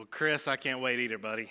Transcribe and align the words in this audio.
Well, 0.00 0.08
Chris, 0.10 0.48
I 0.48 0.56
can't 0.56 0.80
wait 0.80 0.98
either, 0.98 1.18
buddy. 1.18 1.50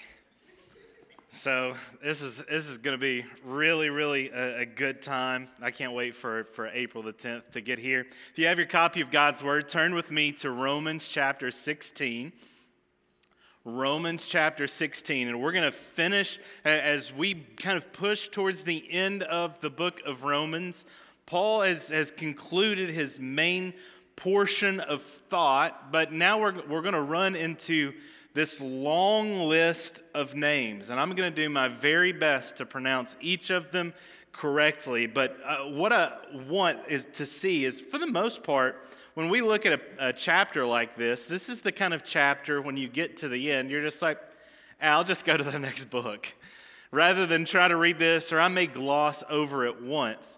So 1.30 1.76
this 2.04 2.24
is 2.24 2.42
this 2.50 2.68
is 2.68 2.80
going 2.80 2.96
to 2.96 3.00
be 3.00 3.24
really, 3.46 3.92
really 3.92 4.32
a, 4.32 4.62
a, 4.62 4.66
good 4.66 5.04
time. 5.04 5.50
I 5.62 5.70
can't 5.70 5.94
wait 5.94 6.16
for, 6.16 6.46
for 6.46 6.66
April 6.66 7.04
the 7.04 7.14
10th 7.14 7.52
to 7.52 7.62
get 7.62 7.78
here. 7.78 8.08
If 8.32 8.40
you 8.40 8.48
have 8.48 8.58
your 8.58 8.66
copy 8.66 9.02
of 9.02 9.12
God's 9.12 9.44
Word, 9.44 9.68
turn 9.68 9.94
with 9.94 10.10
me 10.10 10.32
to 10.32 10.50
Romans 10.50 11.10
chapter 11.10 11.52
16. 11.52 12.34
Romans 13.66 14.28
chapter 14.28 14.66
16, 14.66 15.28
and 15.28 15.40
we're 15.40 15.52
going 15.52 15.64
to 15.64 15.72
finish 15.72 16.40
as 16.66 17.14
we 17.14 17.36
kind 17.36 17.78
of 17.78 17.94
push 17.94 18.30
towards 18.30 18.64
the 18.64 18.84
end 18.92 19.22
of 19.22 19.60
the 19.60 19.70
book 19.70 20.02
of 20.08 20.24
Romans. 20.24 20.86
Paul 21.28 21.62
has, 21.62 21.90
has 21.90 22.10
concluded 22.10 22.90
his 22.90 23.20
main 23.20 23.76
portion 24.16 24.80
of 24.80 25.04
thought, 25.04 25.92
but 25.92 26.12
now 26.12 26.40
we're, 26.40 26.56
we're 26.68 26.82
going 26.82 26.96
to 26.96 27.02
run 27.02 27.36
into 27.36 27.94
this 28.40 28.62
long 28.62 29.50
list 29.50 30.02
of 30.14 30.34
names, 30.34 30.92
and 30.92 30.98
I'm 30.98 31.10
going 31.10 31.30
to 31.30 31.42
do 31.44 31.50
my 31.50 31.68
very 31.68 32.14
best 32.14 32.56
to 32.56 32.66
pronounce 32.66 33.18
each 33.20 33.50
of 33.50 33.72
them 33.72 33.94
correctly. 34.32 35.08
But 35.08 35.36
uh, 35.46 35.66
what 35.66 35.92
I 35.92 36.14
want 36.48 36.80
is 36.88 37.06
to 37.16 37.26
see 37.26 37.66
is, 37.66 37.82
for 37.82 37.98
the 37.98 38.08
most 38.08 38.42
part, 38.42 38.88
when 39.16 39.28
we 39.28 39.42
look 39.42 39.66
at 39.66 39.74
a, 39.74 40.08
a, 40.08 40.14
chapter 40.14 40.66
like 40.66 40.96
this, 40.96 41.26
this 41.26 41.50
is 41.50 41.60
the 41.60 41.74
kind 41.74 41.94
of 41.94 42.06
chapter 42.06 42.62
when 42.62 42.78
you 42.78 42.88
get 42.88 43.18
to 43.18 43.28
the 43.28 43.52
end, 43.52 43.70
you're 43.70 43.82
just 43.82 44.02
like, 44.02 44.20
I'll 44.82 45.04
just 45.04 45.26
go 45.26 45.36
to 45.36 45.44
the 45.44 45.60
next 45.68 45.90
book, 45.90 46.34
rather 46.92 47.26
than 47.26 47.44
try 47.44 47.68
to 47.68 47.76
read 47.76 48.00
this, 48.00 48.32
or 48.32 48.40
I 48.40 48.48
may 48.48 48.68
gloss 48.68 49.22
over 49.30 49.66
it 49.66 49.82
once. 49.82 50.38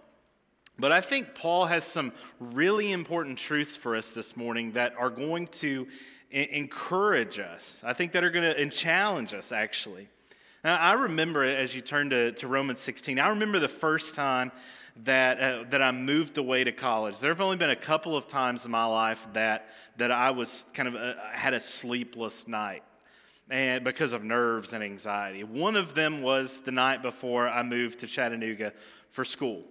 But 0.79 0.91
I 0.91 1.01
think 1.01 1.35
Paul 1.35 1.67
has 1.67 1.83
some 1.83 2.13
really 2.39 2.91
important 2.91 3.37
truths 3.37 3.77
for 3.77 3.95
us 3.95 4.09
this 4.09 4.35
morning 4.35 4.71
that 4.71 4.95
are 4.97 5.11
going 5.11 5.45
to 5.59 5.87
encourage 6.31 7.39
us. 7.39 7.83
I 7.85 7.93
think 7.93 8.13
that 8.13 8.23
are 8.23 8.29
going 8.29 8.55
to 8.55 8.69
challenge 8.69 9.33
us, 9.33 9.51
actually. 9.51 10.07
Now, 10.63 10.77
I 10.77 10.93
remember 10.93 11.43
as 11.43 11.73
you 11.73 11.81
turn 11.81 12.09
to, 12.11 12.31
to 12.33 12.47
Romans 12.47 12.79
16, 12.79 13.19
I 13.19 13.29
remember 13.29 13.59
the 13.59 13.67
first 13.67 14.15
time 14.15 14.51
that, 15.03 15.39
uh, 15.39 15.63
that 15.69 15.81
I 15.81 15.91
moved 15.91 16.37
away 16.37 16.63
to 16.63 16.71
college. 16.71 17.19
There 17.19 17.31
have 17.31 17.41
only 17.41 17.57
been 17.57 17.69
a 17.69 17.75
couple 17.75 18.15
of 18.15 18.27
times 18.27 18.65
in 18.65 18.71
my 18.71 18.85
life 18.85 19.27
that, 19.33 19.69
that 19.97 20.11
I 20.11 20.31
was 20.31 20.65
kind 20.73 20.87
of 20.87 20.95
uh, 20.95 21.15
had 21.31 21.53
a 21.53 21.59
sleepless 21.59 22.47
night 22.47 22.83
and 23.49 23.83
because 23.83 24.13
of 24.13 24.23
nerves 24.23 24.73
and 24.73 24.83
anxiety. 24.83 25.43
One 25.43 25.75
of 25.75 25.93
them 25.93 26.21
was 26.21 26.61
the 26.61 26.71
night 26.71 27.01
before 27.01 27.49
I 27.49 27.63
moved 27.63 27.99
to 27.99 28.07
Chattanooga 28.07 28.73
for 29.09 29.25
school. 29.25 29.63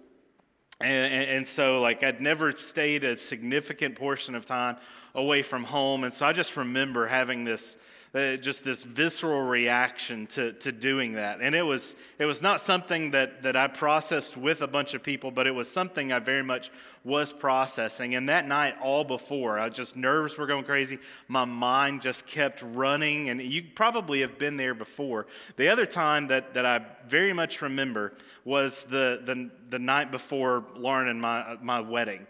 And, 0.79 1.13
and, 1.13 1.29
and, 1.29 1.47
so, 1.47 1.79
like, 1.79 2.03
I'd 2.03 2.21
never 2.21 2.51
stayed 2.53 3.03
a 3.03 3.17
significant 3.17 3.95
portion 3.95 4.33
of 4.33 4.45
time 4.45 4.77
away 5.13 5.43
from 5.43 5.63
home. 5.63 6.03
And 6.03 6.13
so 6.13 6.25
I 6.25 6.33
just 6.33 6.55
remember 6.57 7.07
having 7.07 7.43
this, 7.43 7.77
uh, 8.13 8.35
just 8.35 8.63
this 8.63 8.83
visceral 8.83 9.41
reaction 9.41 10.27
to, 10.27 10.51
to 10.53 10.71
doing 10.71 11.13
that. 11.13 11.39
And 11.41 11.55
it 11.55 11.61
was, 11.61 11.95
it 12.19 12.25
was 12.25 12.41
not 12.41 12.59
something 12.59 13.11
that, 13.11 13.43
that 13.43 13.55
I 13.55 13.67
processed 13.67 14.35
with 14.35 14.61
a 14.61 14.67
bunch 14.67 14.93
of 14.93 15.01
people, 15.01 15.31
but 15.31 15.47
it 15.47 15.51
was 15.51 15.69
something 15.69 16.11
I 16.11 16.19
very 16.19 16.43
much 16.43 16.71
was 17.03 17.31
processing. 17.31 18.15
And 18.15 18.27
that 18.29 18.47
night, 18.47 18.75
all 18.81 19.03
before, 19.03 19.59
I 19.59 19.69
just, 19.69 19.95
nerves 19.95 20.37
were 20.37 20.45
going 20.45 20.65
crazy. 20.65 20.99
My 21.27 21.45
mind 21.45 22.01
just 22.01 22.27
kept 22.27 22.61
running. 22.61 23.29
And 23.29 23.41
you 23.41 23.63
probably 23.75 24.21
have 24.21 24.37
been 24.37 24.57
there 24.57 24.73
before. 24.73 25.27
The 25.55 25.69
other 25.69 25.85
time 25.85 26.27
that, 26.27 26.53
that 26.53 26.65
I 26.65 26.85
very 27.07 27.33
much 27.33 27.61
remember 27.61 28.13
was 28.43 28.83
the, 28.85 29.21
the, 29.23 29.49
the 29.69 29.79
night 29.79 30.11
before 30.11 30.65
Lauren 30.75 31.07
and 31.07 31.21
my, 31.21 31.57
my 31.61 31.79
wedding. 31.79 32.27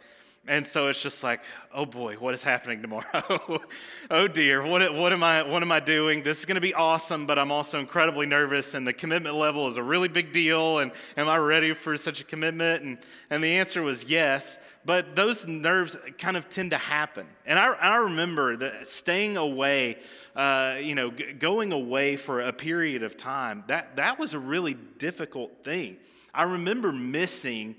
And 0.47 0.65
so 0.65 0.87
it's 0.87 1.03
just 1.03 1.21
like, 1.23 1.41
oh 1.71 1.85
boy, 1.85 2.15
what 2.15 2.33
is 2.33 2.41
happening 2.41 2.81
tomorrow? 2.81 3.61
oh 4.09 4.27
dear, 4.27 4.65
what, 4.65 4.95
what, 4.95 5.13
am 5.13 5.21
I, 5.23 5.43
what 5.43 5.61
am 5.61 5.71
I 5.71 5.79
doing? 5.79 6.23
This 6.23 6.39
is 6.39 6.47
going 6.47 6.55
to 6.55 6.61
be 6.61 6.73
awesome, 6.73 7.27
but 7.27 7.37
I'm 7.37 7.51
also 7.51 7.77
incredibly 7.77 8.25
nervous, 8.25 8.73
and 8.73 8.87
the 8.87 8.91
commitment 8.91 9.35
level 9.35 9.67
is 9.67 9.77
a 9.77 9.83
really 9.83 10.07
big 10.07 10.33
deal. 10.33 10.79
And 10.79 10.93
am 11.15 11.29
I 11.29 11.37
ready 11.37 11.75
for 11.75 11.95
such 11.95 12.21
a 12.21 12.23
commitment? 12.23 12.83
And, 12.83 12.97
and 13.29 13.43
the 13.43 13.53
answer 13.53 13.83
was 13.83 14.05
yes, 14.05 14.57
but 14.83 15.15
those 15.15 15.47
nerves 15.47 15.95
kind 16.17 16.35
of 16.35 16.49
tend 16.49 16.71
to 16.71 16.77
happen. 16.79 17.27
And 17.45 17.59
I, 17.59 17.73
I 17.73 17.95
remember 17.97 18.57
that 18.57 18.87
staying 18.87 19.37
away, 19.37 19.99
uh, 20.35 20.77
you 20.81 20.95
know, 20.95 21.11
g- 21.11 21.33
going 21.33 21.71
away 21.71 22.15
for 22.15 22.41
a 22.41 22.51
period 22.51 23.03
of 23.03 23.15
time, 23.15 23.63
that, 23.67 23.97
that 23.97 24.17
was 24.17 24.33
a 24.33 24.39
really 24.39 24.73
difficult 24.73 25.63
thing. 25.63 25.97
I 26.33 26.43
remember 26.43 26.91
missing 26.91 27.75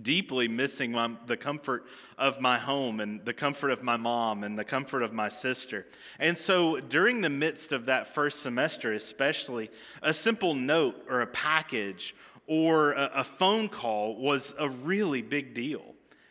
deeply 0.00 0.48
missing 0.48 0.92
my, 0.92 1.10
the 1.26 1.36
comfort 1.36 1.84
of 2.16 2.40
my 2.40 2.58
home 2.58 3.00
and 3.00 3.24
the 3.24 3.34
comfort 3.34 3.70
of 3.70 3.82
my 3.82 3.96
mom 3.96 4.42
and 4.42 4.58
the 4.58 4.64
comfort 4.64 5.02
of 5.02 5.12
my 5.12 5.28
sister. 5.28 5.86
And 6.18 6.36
so, 6.36 6.80
during 6.80 7.20
the 7.20 7.30
midst 7.30 7.72
of 7.72 7.86
that 7.86 8.06
first 8.06 8.40
semester, 8.40 8.92
especially, 8.92 9.70
a 10.02 10.12
simple 10.12 10.54
note 10.54 11.04
or 11.08 11.20
a 11.20 11.26
package 11.26 12.14
or 12.46 12.92
a, 12.92 13.10
a 13.16 13.24
phone 13.24 13.68
call 13.68 14.16
was 14.16 14.54
a 14.58 14.68
really 14.68 15.22
big 15.22 15.54
deal. 15.54 15.82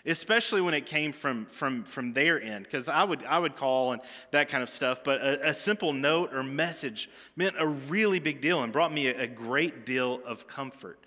Especially 0.03 0.61
when 0.61 0.73
it 0.73 0.87
came 0.87 1.11
from, 1.11 1.45
from, 1.45 1.83
from 1.83 2.13
their 2.13 2.41
end, 2.41 2.65
because 2.65 2.89
I 2.89 3.03
would, 3.03 3.23
I 3.23 3.37
would 3.37 3.55
call 3.55 3.91
and 3.91 4.01
that 4.31 4.49
kind 4.49 4.63
of 4.63 4.69
stuff, 4.69 5.03
but 5.03 5.21
a, 5.21 5.49
a, 5.49 5.53
simple 5.53 5.93
note 5.93 6.33
or 6.33 6.41
message 6.41 7.07
meant 7.35 7.55
a 7.59 7.67
really 7.67 8.17
big 8.17 8.41
deal 8.41 8.63
and 8.63 8.73
brought 8.73 8.91
me 8.91 9.09
a, 9.09 9.21
a 9.21 9.27
great 9.27 9.85
deal 9.85 10.19
of 10.25 10.47
comfort. 10.47 10.97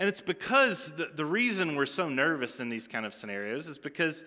And 0.00 0.08
it's 0.08 0.22
because 0.22 0.92
the, 0.92 1.10
the 1.14 1.26
reason 1.26 1.76
we're 1.76 1.84
so 1.84 2.08
nervous 2.08 2.58
in 2.58 2.70
these 2.70 2.88
kind 2.88 3.04
of 3.04 3.12
scenarios 3.12 3.68
is 3.68 3.76
because 3.76 4.24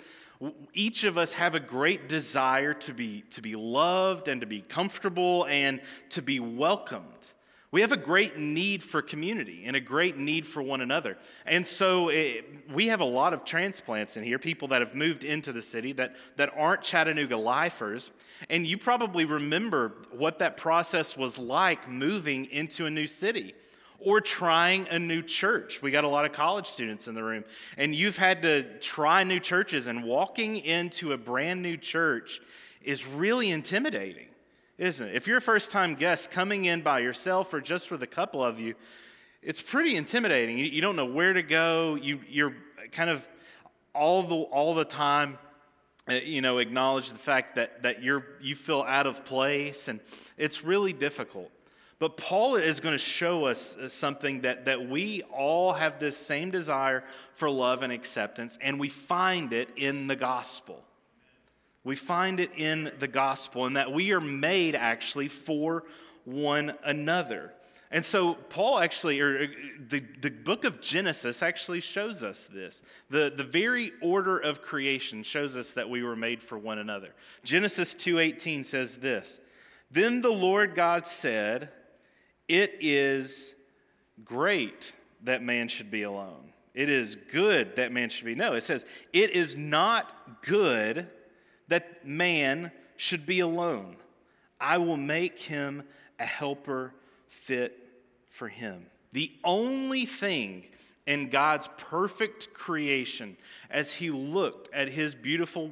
each 0.72 1.04
of 1.04 1.18
us 1.18 1.34
have 1.34 1.56
a 1.56 1.60
great 1.60 2.08
desire 2.08 2.76
to 2.76 2.94
be, 2.94 3.24
to 3.32 3.42
be 3.42 3.56
loved 3.56 4.28
and 4.28 4.40
to 4.42 4.48
be 4.48 4.62
comfortable 4.62 5.48
and 5.48 5.82
to 6.10 6.22
be 6.22 6.40
welcomed. 6.40 7.34
We 7.72 7.82
have 7.82 7.92
a 7.92 7.98
great 7.98 8.38
need 8.38 8.84
for 8.84 9.02
community 9.02 9.64
and 9.66 9.76
a 9.76 9.80
great 9.80 10.16
need 10.16 10.46
for 10.46 10.62
one 10.62 10.82
another. 10.82 11.18
And 11.48 11.66
so 11.66 12.10
it, 12.10 12.46
eh, 12.48 12.72
we 12.72 12.90
have 12.90 13.00
a 13.00 13.06
lot 13.06 13.34
of 13.34 13.44
transplants 13.44 14.16
in 14.16 14.24
here, 14.24 14.38
people 14.38 14.68
that 14.68 14.82
have 14.82 14.94
moved 14.94 15.24
into 15.24 15.52
the 15.52 15.62
city 15.64 15.92
that, 15.94 16.16
that 16.36 16.52
aren't 16.56 16.84
Chattanooga 16.84 17.36
lifers. 17.36 18.12
And 18.48 18.68
you 18.68 18.78
probably 18.78 19.26
remember 19.26 19.94
what 20.12 20.38
that 20.38 20.56
process 20.56 21.18
was 21.18 21.40
like 21.40 21.90
moving 21.90 22.46
into 22.46 22.86
a 22.86 22.92
new 22.92 23.08
city 23.08 23.56
or 24.04 24.22
trying 24.22 24.88
a 24.90 25.00
new 25.00 25.22
church. 25.22 25.82
We 25.82 25.92
got 25.92 26.04
a 26.04 26.08
lot 26.08 26.26
of 26.26 26.34
college 26.34 26.68
students 26.68 27.08
in 27.08 27.16
the 27.16 27.24
room, 27.24 27.44
and 27.78 27.94
you've 27.94 28.18
had 28.18 28.42
to 28.44 28.64
try 28.80 29.24
new 29.24 29.40
churches, 29.40 29.88
and 29.88 30.04
walking 30.04 30.58
into 30.58 31.14
a 31.14 31.18
brand 31.18 31.62
new 31.62 31.78
church 31.78 32.42
is 32.82 33.08
really 33.08 33.50
intimidating, 33.52 34.28
isn't 34.78 35.08
it? 35.08 35.16
If 35.16 35.28
you're 35.28 35.38
a 35.38 35.42
first 35.42 35.72
time 35.72 35.96
guest 35.96 36.32
coming 36.32 36.66
in 36.66 36.82
by 36.82 37.00
yourself 37.00 37.54
or 37.54 37.62
just 37.62 37.92
with 37.92 38.04
a 38.04 38.08
couple 38.08 38.44
of 38.44 38.60
you, 38.60 38.76
it's 39.42 39.62
pretty 39.62 39.96
intimidating. 39.96 40.58
You, 40.58 40.66
you 40.66 40.82
don't 40.82 40.96
know 40.96 41.06
where 41.06 41.34
to 41.34 41.44
go. 41.44 41.96
You, 41.96 42.20
you're 42.30 42.56
kind 42.92 43.10
of 43.10 43.28
all 43.94 44.24
the, 44.24 44.36
all 44.36 44.74
the 44.74 44.86
time 44.86 45.38
uh, 46.10 46.16
you 46.16 46.42
know 46.42 46.58
acknowledge 46.58 47.12
the 47.12 47.18
fact 47.18 47.56
that, 47.56 47.84
that 47.84 48.04
you're 48.04 48.26
you 48.42 48.56
feel 48.56 48.82
out 48.82 49.08
of 49.08 49.24
place 49.24 49.88
and 49.88 50.02
it's 50.38 50.62
really 50.62 50.92
difficult 50.92 51.50
but 52.04 52.18
Paul 52.18 52.58
is 52.58 52.82
going 52.82 52.92
to 52.92 52.98
show 52.98 53.46
us 53.46 53.78
uh, 53.78 53.88
something 53.88 54.42
that, 54.42 54.66
that 54.66 54.90
we 54.90 55.22
all 55.32 55.72
have 55.72 56.00
this 56.00 56.18
same 56.18 56.52
desire 56.52 57.02
for 57.34 57.50
love 57.50 57.82
and 57.82 57.94
acceptance, 57.94 58.58
and 58.60 58.78
we 58.78 58.90
find 58.90 59.54
it 59.54 59.70
in 59.78 60.08
the 60.08 60.16
gospel. 60.18 60.84
We 61.86 61.96
find 61.96 62.42
it 62.42 62.52
in 62.58 62.92
the 63.00 63.08
gospel, 63.08 63.66
and 63.66 63.78
that 63.78 63.94
we 63.94 64.12
are 64.12 64.20
made 64.20 64.76
actually 64.76 65.30
for 65.30 65.86
one 66.26 66.74
another. 66.84 67.54
And 67.90 68.04
so, 68.04 68.34
Paul 68.34 68.80
actually, 68.80 69.22
or 69.22 69.44
uh, 69.44 69.48
the, 69.88 70.04
the 70.20 70.30
book 70.30 70.66
of 70.66 70.82
Genesis 70.82 71.42
actually 71.42 71.80
shows 71.80 72.22
us 72.22 72.48
this. 72.48 72.84
The, 73.12 73.32
the 73.34 73.46
very 73.46 73.94
order 74.02 74.38
of 74.38 74.62
creation 74.62 75.24
shows 75.24 75.56
us 75.56 75.72
that 75.72 75.90
we 75.90 76.04
were 76.04 76.18
made 76.18 76.44
for 76.44 76.58
one 76.58 76.80
another. 76.80 77.16
Genesis 77.46 77.96
2.18 77.96 78.66
says 78.66 78.98
this, 78.98 79.40
Then 79.90 80.20
the 80.20 80.34
Lord 80.34 80.76
God 80.76 81.08
said, 81.08 81.70
it 82.54 82.78
is 82.82 83.56
great 84.24 84.94
that 85.24 85.42
man 85.42 85.68
should 85.68 85.90
be 85.90 86.04
alone. 86.04 86.54
It 86.76 86.88
is 86.88 87.16
good 87.16 87.78
that 87.78 87.92
man 87.92 88.10
should 88.10 88.26
be. 88.26 88.36
No, 88.36 88.54
it 88.54 88.62
says, 88.62 88.86
it 89.12 89.32
is 89.32 89.58
not 89.58 90.44
good 90.44 91.08
that 91.70 92.06
man 92.06 92.72
should 92.96 93.26
be 93.26 93.40
alone. 93.40 93.96
I 94.62 94.78
will 94.78 94.98
make 94.98 95.40
him 95.40 95.82
a 96.20 96.26
helper 96.26 96.94
fit 97.28 97.76
for 98.30 98.50
him. 98.50 98.86
The 99.14 99.32
only 99.44 100.06
thing 100.06 100.66
in 101.08 101.32
God's 101.32 101.70
perfect 101.78 102.54
creation, 102.54 103.36
as 103.72 103.94
he 103.94 104.12
looked 104.12 104.72
at 104.76 104.90
his 104.90 105.16
beautiful 105.16 105.72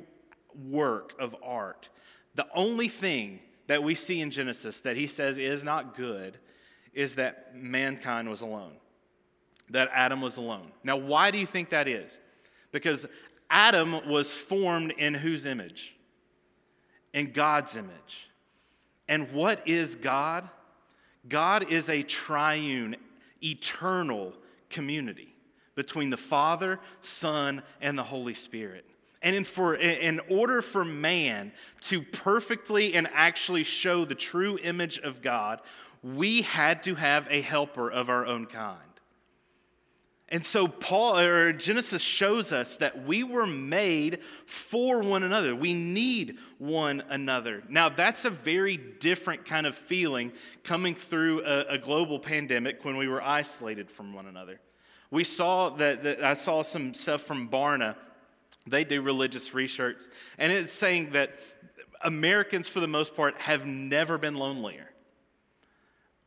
work 0.67 1.13
of 1.19 1.35
art, 1.43 1.89
the 2.33 2.47
only 2.55 2.87
thing 2.87 3.39
that 3.67 3.83
we 3.83 3.93
see 3.93 4.19
in 4.19 4.31
Genesis 4.31 4.79
that 4.79 4.97
he 4.97 5.05
says 5.05 5.37
is 5.37 5.63
not 5.63 5.95
good 5.95 6.39
is 6.93 7.15
that 7.15 7.55
mankind 7.55 8.29
was 8.29 8.41
alone, 8.41 8.73
that 9.69 9.89
Adam 9.93 10.21
was 10.21 10.37
alone. 10.37 10.71
Now, 10.83 10.97
why 10.97 11.31
do 11.31 11.37
you 11.37 11.45
think 11.45 11.69
that 11.69 11.87
is? 11.87 12.19
Because 12.71 13.07
Adam 13.49 14.07
was 14.09 14.33
formed 14.33 14.91
in 14.97 15.13
whose 15.13 15.45
image? 15.45 15.95
In 17.13 17.31
God's 17.31 17.77
image. 17.77 18.29
And 19.07 19.31
what 19.33 19.67
is 19.67 19.95
God? 19.95 20.49
God 21.27 21.71
is 21.71 21.89
a 21.89 22.01
triune, 22.01 22.95
eternal 23.43 24.33
community 24.69 25.35
between 25.75 26.09
the 26.09 26.17
Father, 26.17 26.79
Son, 27.01 27.61
and 27.81 27.97
the 27.97 28.03
Holy 28.03 28.33
Spirit. 28.33 28.85
And 29.21 29.35
in, 29.35 29.43
for, 29.43 29.75
in 29.75 30.19
order 30.29 30.61
for 30.61 30.83
man 30.83 31.51
to 31.81 32.01
perfectly 32.01 32.95
and 32.95 33.07
actually 33.13 33.63
show 33.63 34.03
the 34.03 34.15
true 34.15 34.57
image 34.63 34.97
of 34.99 35.21
God, 35.21 35.61
we 36.03 36.41
had 36.41 36.83
to 36.83 36.95
have 36.95 37.27
a 37.29 37.41
helper 37.41 37.89
of 37.89 38.09
our 38.09 38.25
own 38.25 38.45
kind. 38.45 38.79
And 40.31 40.45
so 40.45 40.65
Paul 40.65 41.19
or 41.19 41.51
Genesis 41.51 42.01
shows 42.01 42.53
us 42.53 42.77
that 42.77 43.03
we 43.03 43.21
were 43.21 43.45
made 43.45 44.19
for 44.45 45.01
one 45.01 45.23
another. 45.23 45.53
We 45.53 45.73
need 45.73 46.37
one 46.57 47.03
another. 47.09 47.63
Now 47.67 47.89
that's 47.89 48.23
a 48.23 48.29
very 48.29 48.77
different 48.77 49.43
kind 49.43 49.67
of 49.67 49.75
feeling 49.75 50.31
coming 50.63 50.95
through 50.95 51.43
a, 51.43 51.73
a 51.73 51.77
global 51.77 52.17
pandemic 52.17 52.85
when 52.85 52.95
we 52.95 53.09
were 53.09 53.21
isolated 53.21 53.91
from 53.91 54.13
one 54.13 54.25
another. 54.25 54.61
We 55.11 55.25
saw 55.25 55.69
that, 55.71 56.03
that 56.03 56.23
I 56.23 56.33
saw 56.33 56.61
some 56.61 56.93
stuff 56.93 57.21
from 57.21 57.49
Barna. 57.49 57.97
They 58.65 58.85
do 58.85 59.01
religious 59.01 59.53
research, 59.53 60.03
and 60.37 60.51
it's 60.53 60.71
saying 60.71 61.11
that 61.11 61.39
Americans, 62.03 62.69
for 62.69 62.79
the 62.79 62.87
most 62.87 63.15
part, 63.15 63.37
have 63.39 63.65
never 63.65 64.17
been 64.17 64.35
lonelier. 64.35 64.90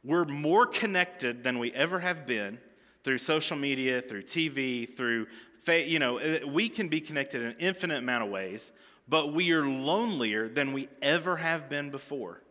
We're 0.04 0.26
more 0.26 0.66
connected 0.66 1.42
than 1.42 1.58
we 1.58 1.72
ever 1.72 1.98
have 2.00 2.26
been 2.26 2.58
through 3.04 3.18
social 3.18 3.56
media, 3.56 4.02
through 4.02 4.24
TV, 4.24 4.88
through, 4.88 5.26
you 5.66 5.98
know, 5.98 6.18
uh, 6.18 6.40
we 6.46 6.68
can 6.68 6.88
be 6.88 7.00
connected 7.00 7.40
in 7.40 7.48
an 7.48 7.56
infinite 7.58 7.98
amount 7.98 8.24
of 8.24 8.30
ways, 8.30 8.72
but 9.08 9.32
we 9.32 9.52
are 9.52 9.64
lonelier 9.64 10.48
than 10.48 10.72
we 10.72 10.88
ever 11.00 11.36
have 11.36 11.68
been 11.70 11.90
before. 11.90 12.42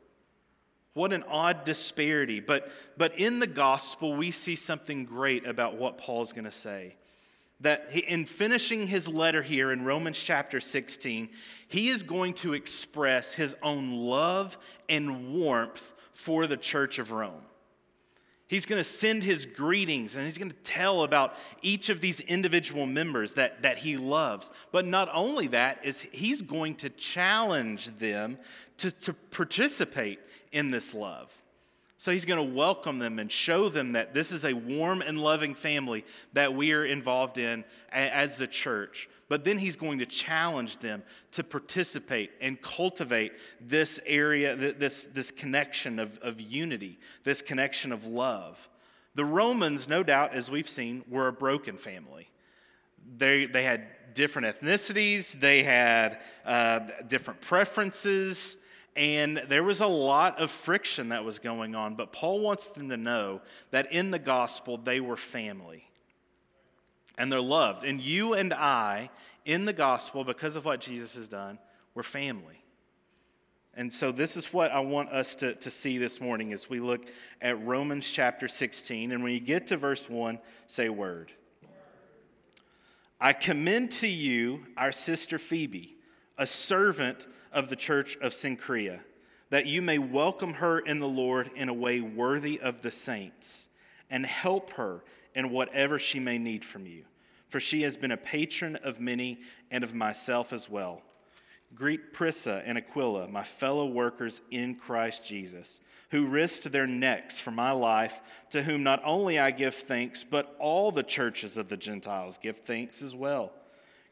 What 0.94 1.14
an 1.14 1.24
odd 1.28 1.64
disparity. 1.66 2.40
But, 2.40 2.72
but 2.98 3.18
in 3.20 3.40
the 3.40 3.48
gospel, 3.48 4.14
we 4.16 4.32
see 4.32 4.56
something 4.56 5.06
great 5.06 5.48
about 5.48 5.76
what 5.76 5.98
Paul's 5.98 6.34
going 6.34 6.46
to 6.46 6.52
say. 6.52 6.96
That 7.62 7.88
he, 7.92 8.02
in 8.02 8.26
finishing 8.26 8.88
his 8.88 9.08
letter 9.08 9.42
here 9.42 9.72
in 9.72 9.86
Romans 9.86 10.22
chapter 10.22 10.60
16, 10.60 11.30
he 11.68 11.88
is 11.90 12.04
going 12.04 12.34
to 12.36 12.54
express 12.54 13.34
his 13.34 13.56
own 13.64 13.92
love 13.92 14.58
and 14.90 15.34
warmth 15.34 15.94
for 16.14 16.48
the 16.48 16.58
church 16.58 17.00
of 17.00 17.12
Rome. 17.12 17.42
He's 18.48 18.66
going 18.66 18.80
to 18.80 18.84
send 18.84 19.24
his 19.24 19.46
greetings 19.46 20.16
and 20.16 20.26
he's 20.26 20.38
going 20.38 20.52
to 20.52 20.58
tell 20.58 21.04
about 21.04 21.36
each 21.62 21.90
of 21.90 22.02
these 22.02 22.20
individual 22.20 22.86
members 22.86 23.34
that, 23.34 23.64
that 23.64 23.80
he 23.80 23.98
loves. 23.98 24.50
But 24.72 24.86
not 24.86 25.10
only 25.14 25.48
that, 25.48 25.80
is 25.84 26.04
he's 26.12 26.42
going 26.42 26.76
to 26.76 26.90
challenge 26.90 27.88
them 27.98 28.38
to, 28.78 28.92
to 28.92 29.14
participate 29.14 30.20
in 30.52 30.70
this 30.70 30.94
love. 30.94 31.34
So 32.04 32.12
he's 32.12 32.26
going 32.26 32.46
to 32.50 32.54
welcome 32.54 33.00
them 33.00 33.18
and 33.18 33.32
show 33.32 33.70
them 33.70 33.94
that 33.94 34.14
this 34.14 34.34
is 34.34 34.44
a 34.44 34.52
warm 34.52 35.02
and 35.02 35.18
loving 35.18 35.56
family 35.56 36.04
that 36.34 36.54
we 36.54 36.74
are 36.74 36.84
involved 36.84 37.38
in 37.38 37.64
as 37.94 38.36
the 38.36 38.46
church. 38.46 39.08
But 39.30 39.46
then 39.46 39.58
he's 39.58 39.78
going 39.78 40.00
to 40.00 40.06
challenge 40.06 40.80
them 40.80 41.04
to 41.32 41.46
participate 41.46 42.32
and 42.42 42.62
cultivate 42.62 43.32
this 43.62 44.02
area, 44.06 44.54
this, 44.54 45.06
this 45.06 45.32
connection 45.32 45.98
of, 45.98 46.18
of 46.18 46.42
unity, 46.42 47.00
this 47.24 47.42
connection 47.42 47.94
of 47.94 48.06
love. 48.06 48.68
The 49.16 49.24
Romans, 49.24 49.88
no 49.88 50.04
doubt, 50.04 50.34
as 50.34 50.52
we've 50.52 50.68
seen, 50.68 51.06
were 51.08 51.30
a 51.30 51.34
broken 51.34 51.78
family. 51.78 52.28
They, 53.16 53.46
they 53.46 53.64
had 53.64 53.88
different 54.14 54.60
ethnicities, 54.60 55.40
they 55.40 55.64
had 55.64 56.20
uh, 56.44 56.82
different 57.08 57.40
preferences, 57.40 58.58
and 58.96 59.38
there 59.48 59.64
was 59.64 59.82
a 59.82 59.88
lot 59.88 60.40
of 60.40 60.52
friction 60.52 61.10
that 61.10 61.26
was 61.26 61.40
going 61.40 61.76
on. 61.76 61.96
But 61.96 62.14
Paul 62.14 62.40
wants 62.40 62.70
them 62.70 62.90
to 62.90 62.98
know 62.98 63.42
that 63.72 63.92
in 63.92 64.12
the 64.12 64.20
gospel, 64.20 64.78
they 64.78 65.00
were 65.00 65.16
family 65.16 65.88
and 67.18 67.32
they're 67.32 67.42
loved. 67.42 67.84
And 67.84 68.02
you 68.02 68.34
and 68.34 68.54
I, 68.54 69.10
in 69.46 69.66
the 69.66 69.74
gospel, 69.74 70.24
because 70.24 70.56
of 70.56 70.66
what 70.66 70.82
Jesus 70.82 71.16
has 71.16 71.28
done, 71.28 71.60
we're 71.94 72.04
family. 72.04 72.64
And 73.76 73.92
so, 73.92 74.12
this 74.12 74.38
is 74.38 74.54
what 74.54 74.72
I 74.72 74.82
want 74.82 75.10
us 75.10 75.36
to, 75.38 75.56
to 75.56 75.72
see 75.72 75.98
this 75.98 76.22
morning 76.22 76.54
as 76.54 76.70
we 76.70 76.80
look 76.80 77.06
at 77.42 77.64
Romans 77.66 78.10
chapter 78.10 78.48
16. 78.48 79.12
And 79.12 79.24
when 79.24 79.34
you 79.34 79.40
get 79.40 79.68
to 79.68 79.78
verse 79.78 80.08
1, 80.08 80.38
say 80.68 80.90
word. 80.90 81.32
I 83.20 83.34
commend 83.34 83.90
to 83.92 84.08
you 84.08 84.66
our 84.78 84.92
sister 84.92 85.40
Phoebe, 85.40 85.93
a 86.38 86.48
servant 86.48 87.28
of 87.52 87.70
the 87.70 87.76
church 87.76 88.18
of 88.18 88.34
Cenchrea, 88.34 89.00
that 89.50 89.68
you 89.68 89.82
may 89.82 90.00
welcome 90.00 90.54
her 90.56 90.80
in 90.80 91.00
the 91.00 91.08
Lord 91.08 91.52
in 91.56 91.70
a 91.70 91.74
way 91.74 92.02
worthy 92.02 92.60
of 92.60 92.82
the 92.82 92.92
saints, 92.92 93.70
and 94.10 94.26
help 94.26 94.72
her 94.72 95.04
in 95.36 95.52
whatever 95.52 96.00
she 96.00 96.20
may 96.20 96.38
need 96.38 96.66
from 96.66 96.86
you. 96.86 97.04
For 97.50 97.60
she 97.60 97.84
has 97.84 97.98
been 97.98 98.12
a 98.12 98.18
patron 98.18 98.78
of 98.78 99.00
many 99.00 99.40
and 99.70 99.84
of 99.84 99.94
myself 99.94 100.54
as 100.54 100.70
well. 100.70 101.04
Greet 101.76 102.14
Prisca 102.14 102.62
and 102.66 102.78
Aquila, 102.78 103.28
my 103.28 103.44
fellow 103.44 103.86
workers 103.86 104.42
in 104.52 104.76
Christ 104.76 105.26
Jesus, 105.26 105.82
who 106.12 106.28
risked 106.28 106.72
their 106.72 106.86
necks 106.86 107.40
for 107.40 107.52
my 107.52 107.72
life, 107.72 108.22
to 108.52 108.62
whom 108.62 108.84
not 108.84 109.02
only 109.04 109.40
I 109.40 109.52
give 109.52 109.74
thanks, 109.74 110.24
but 110.24 110.56
all 110.60 110.92
the 110.92 111.04
churches 111.04 111.58
of 111.58 111.70
the 111.70 111.78
Gentiles 111.78 112.38
give 112.38 112.60
thanks 112.60 113.02
as 113.02 113.16
well. 113.16 113.52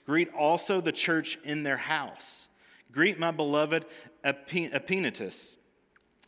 Greet 0.05 0.33
also 0.33 0.81
the 0.81 0.91
church 0.91 1.37
in 1.43 1.63
their 1.63 1.77
house. 1.77 2.49
Greet 2.91 3.19
my 3.19 3.31
beloved 3.31 3.85
Epaenetus, 4.23 5.57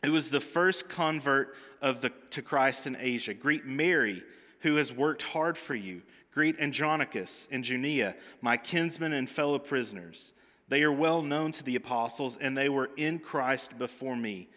who 0.04 0.12
was 0.12 0.30
the 0.30 0.40
first 0.40 0.88
convert 0.88 1.54
of 1.82 2.00
the, 2.00 2.10
to 2.30 2.42
Christ 2.42 2.86
in 2.86 2.96
Asia. 2.98 3.34
Greet 3.34 3.66
Mary 3.66 4.22
who 4.64 4.76
has 4.76 4.90
worked 4.90 5.22
hard 5.22 5.58
for 5.58 5.74
you. 5.74 6.00
Greet 6.32 6.58
Andronicus 6.58 7.46
and 7.52 7.62
Junia, 7.62 8.16
my 8.40 8.56
kinsmen 8.56 9.12
and 9.12 9.28
fellow 9.28 9.58
prisoners. 9.58 10.32
They 10.68 10.82
are 10.82 10.90
well 10.90 11.20
known 11.20 11.52
to 11.52 11.62
the 11.62 11.76
apostles, 11.76 12.38
and 12.38 12.56
they 12.56 12.70
were 12.70 12.90
in 12.96 13.18
Christ 13.18 13.78
before 13.78 14.16
me. 14.16 14.48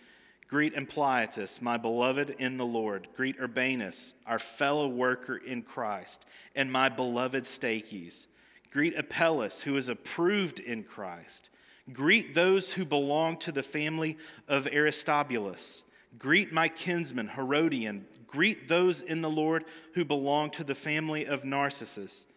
Greet 0.47 0.75
Ampliatus, 0.75 1.61
my 1.61 1.75
beloved 1.75 2.35
in 2.39 2.55
the 2.55 2.65
Lord. 2.65 3.09
Greet 3.17 3.35
Urbanus, 3.37 4.15
our 4.25 4.39
fellow 4.39 4.87
worker 4.87 5.35
in 5.35 5.61
Christ, 5.61 6.25
and 6.55 6.71
my 6.71 6.87
beloved 6.87 7.43
Stachys. 7.43 8.27
Greet 8.77 8.95
Apelles, 8.95 9.63
who 9.63 9.75
is 9.75 9.89
approved 9.89 10.59
in 10.59 10.83
Christ. 10.83 11.49
Greet 11.91 12.35
those 12.35 12.73
who 12.73 12.85
belong 12.85 13.35
to 13.37 13.51
the 13.51 13.63
family 13.63 14.19
of 14.47 14.67
Aristobulus. 14.67 15.83
Greet 16.19 16.51
my 16.51 16.67
kinsman 16.67 17.29
Herodion. 17.29 18.05
Greet 18.27 18.67
those 18.67 19.01
in 19.01 19.23
the 19.23 19.31
Lord 19.31 19.65
who 19.95 20.05
belong 20.05 20.51
to 20.51 20.63
the 20.63 20.75
family 20.75 21.25
of 21.25 21.43
Narcissus. 21.43 22.27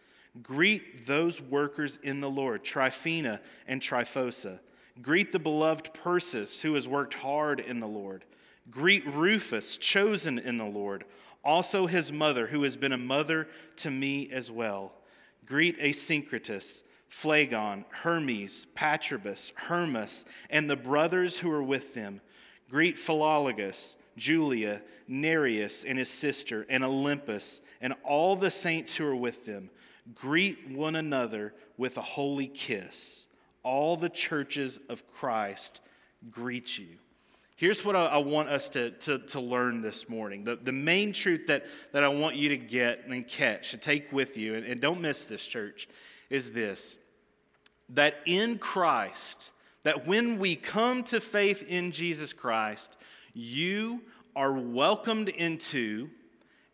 Greet 0.41 1.05
those 1.05 1.39
workers 1.39 1.99
in 2.01 2.21
the 2.21 2.29
Lord, 2.31 2.63
Tryphena 2.63 3.39
and 3.67 3.79
Tryphosa. 3.79 4.61
Greet 4.99 5.31
the 5.31 5.37
beloved 5.37 5.93
Persis, 5.93 6.59
who 6.63 6.73
has 6.73 6.87
worked 6.87 7.13
hard 7.13 7.59
in 7.59 7.79
the 7.79 7.87
Lord. 7.87 8.25
Greet 8.71 9.05
Rufus, 9.05 9.77
chosen 9.77 10.39
in 10.39 10.57
the 10.57 10.65
Lord, 10.65 11.03
also 11.45 11.85
his 11.85 12.11
mother, 12.11 12.47
who 12.47 12.63
has 12.63 12.77
been 12.77 12.93
a 12.93 12.97
mother 12.97 13.47
to 13.75 13.91
me 13.91 14.27
as 14.31 14.49
well. 14.49 14.93
Greet 15.51 15.79
Asyncritus, 15.79 16.85
Phlegon, 17.09 17.83
Hermes, 17.89 18.67
Patrobas, 18.73 19.51
Hermas, 19.53 20.23
and 20.49 20.69
the 20.69 20.77
brothers 20.77 21.37
who 21.37 21.51
are 21.51 21.61
with 21.61 21.93
them. 21.93 22.21
Greet 22.69 22.95
Philologus, 22.95 23.97
Julia, 24.15 24.81
Nereus 25.09 25.83
and 25.83 25.99
his 25.99 26.07
sister, 26.07 26.65
and 26.69 26.85
Olympas, 26.85 27.59
and 27.81 27.93
all 28.05 28.37
the 28.37 28.49
saints 28.49 28.95
who 28.95 29.05
are 29.05 29.13
with 29.13 29.45
them. 29.45 29.69
Greet 30.15 30.69
one 30.69 30.95
another 30.95 31.53
with 31.75 31.97
a 31.97 32.01
holy 32.01 32.47
kiss. 32.47 33.27
All 33.61 33.97
the 33.97 34.07
churches 34.07 34.79
of 34.87 35.05
Christ 35.11 35.81
greet 36.29 36.79
you. 36.79 36.95
Here's 37.55 37.85
what 37.85 37.95
I, 37.95 38.05
I 38.05 38.17
want 38.17 38.49
us 38.49 38.69
to, 38.69 38.91
to, 38.91 39.19
to, 39.19 39.39
learn 39.39 39.81
this 39.81 40.09
morning. 40.09 40.43
The, 40.43 40.55
the 40.55 40.71
main 40.71 41.13
truth 41.13 41.47
that, 41.47 41.65
that 41.91 42.03
I 42.03 42.07
want 42.07 42.35
you 42.35 42.49
to 42.49 42.57
get 42.57 43.05
and 43.07 43.27
catch, 43.27 43.71
to 43.71 43.77
take 43.77 44.11
with 44.11 44.35
you, 44.35 44.55
and, 44.55 44.65
and 44.65 44.81
don't 44.81 44.99
miss 44.99 45.25
this, 45.25 45.45
church, 45.45 45.87
is 46.29 46.51
this 46.51 46.97
that 47.89 48.15
in 48.25 48.57
Christ, 48.57 49.51
that 49.83 50.07
when 50.07 50.39
we 50.39 50.55
come 50.55 51.03
to 51.03 51.19
faith 51.19 51.63
in 51.67 51.91
Jesus 51.91 52.33
Christ, 52.33 52.95
you 53.33 54.01
are 54.35 54.53
welcomed 54.53 55.29
into 55.29 56.09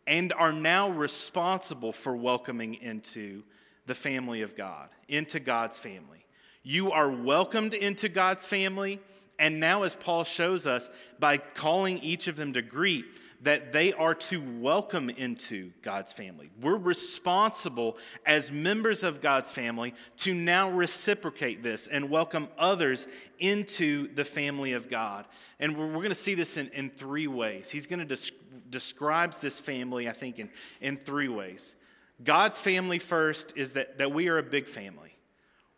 and 0.06 0.32
are 0.32 0.52
now 0.52 0.88
responsible 0.90 1.92
for 1.92 2.16
welcoming 2.16 2.74
into 2.74 3.42
the 3.86 3.94
family 3.94 4.42
of 4.42 4.56
God, 4.56 4.88
into 5.08 5.40
God's 5.40 5.78
family. 5.78 6.24
You 6.62 6.92
are 6.92 7.10
welcomed 7.10 7.74
into 7.74 8.08
God's 8.08 8.46
family, 8.46 9.00
and 9.38 9.60
now, 9.60 9.84
as 9.84 9.94
Paul 9.94 10.24
shows 10.24 10.66
us, 10.66 10.90
by 11.18 11.38
calling 11.38 11.98
each 11.98 12.28
of 12.28 12.36
them 12.36 12.52
to 12.54 12.62
greet, 12.62 13.04
that 13.42 13.70
they 13.72 13.92
are 13.92 14.14
to 14.14 14.40
welcome 14.60 15.10
into 15.10 15.70
God's 15.82 16.12
family. 16.12 16.50
We're 16.60 16.76
responsible 16.76 17.96
as 18.26 18.50
members 18.50 19.04
of 19.04 19.20
God's 19.20 19.52
family 19.52 19.94
to 20.18 20.34
now 20.34 20.70
reciprocate 20.70 21.62
this 21.62 21.86
and 21.86 22.10
welcome 22.10 22.48
others 22.58 23.06
into 23.38 24.12
the 24.14 24.24
family 24.24 24.72
of 24.72 24.88
God. 24.88 25.24
And 25.60 25.76
we're, 25.76 25.86
we're 25.86 25.92
going 25.94 26.08
to 26.08 26.14
see 26.16 26.34
this 26.34 26.56
in, 26.56 26.68
in 26.70 26.90
three 26.90 27.28
ways. 27.28 27.70
He's 27.70 27.86
going 27.86 28.00
to 28.00 28.16
des- 28.16 28.32
describes 28.70 29.38
this 29.38 29.60
family, 29.60 30.08
I 30.08 30.12
think, 30.12 30.40
in, 30.40 30.50
in 30.80 30.96
three 30.96 31.28
ways. 31.28 31.76
God's 32.24 32.60
family 32.60 32.98
first 32.98 33.52
is 33.56 33.74
that, 33.74 33.98
that 33.98 34.10
we 34.10 34.28
are 34.28 34.38
a 34.38 34.42
big 34.42 34.66
family. 34.66 35.16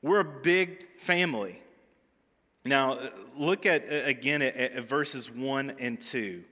We're 0.00 0.20
a 0.20 0.40
big 0.42 0.98
family. 0.98 1.60
Now, 2.64 2.98
look 3.36 3.64
at 3.66 3.90
uh, 3.90 4.02
again 4.04 4.42
at, 4.42 4.56
at 4.56 4.84
verses 4.84 5.30
1 5.30 5.74
and 5.78 6.00
2. 6.00 6.44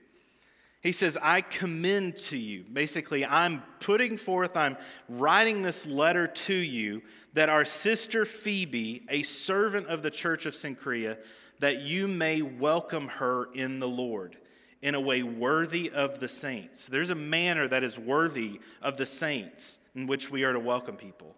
He 0.81 0.93
says, 0.93 1.17
I 1.21 1.41
commend 1.41 2.15
to 2.17 2.37
you. 2.37 2.63
Basically, 2.71 3.25
I'm 3.25 3.61
putting 3.81 4.17
forth, 4.17 4.55
I'm 4.55 4.77
writing 5.09 5.61
this 5.61 5.85
letter 5.85 6.27
to 6.27 6.53
you 6.53 7.01
that 7.33 7.49
our 7.49 7.65
sister 7.65 8.25
Phoebe, 8.25 9.03
a 9.09 9.23
servant 9.23 9.87
of 9.87 10.03
the 10.03 10.09
church 10.09 10.45
of 10.45 10.53
Cenchrea, 10.53 11.17
that 11.59 11.81
you 11.81 12.07
may 12.07 12.41
welcome 12.41 13.09
her 13.09 13.49
in 13.53 13.79
the 13.79 13.87
Lord 13.89 14.37
in 14.81 14.95
a 14.95 15.01
way 15.01 15.21
worthy 15.21 15.91
of 15.91 16.21
the 16.21 16.29
saints. 16.29 16.87
There's 16.87 17.09
a 17.09 17.15
manner 17.15 17.67
that 17.67 17.83
is 17.83 17.99
worthy 17.99 18.61
of 18.81 18.95
the 18.95 19.05
saints 19.05 19.81
in 19.93 20.07
which 20.07 20.31
we 20.31 20.45
are 20.45 20.53
to 20.53 20.59
welcome 20.59 20.95
people. 20.95 21.35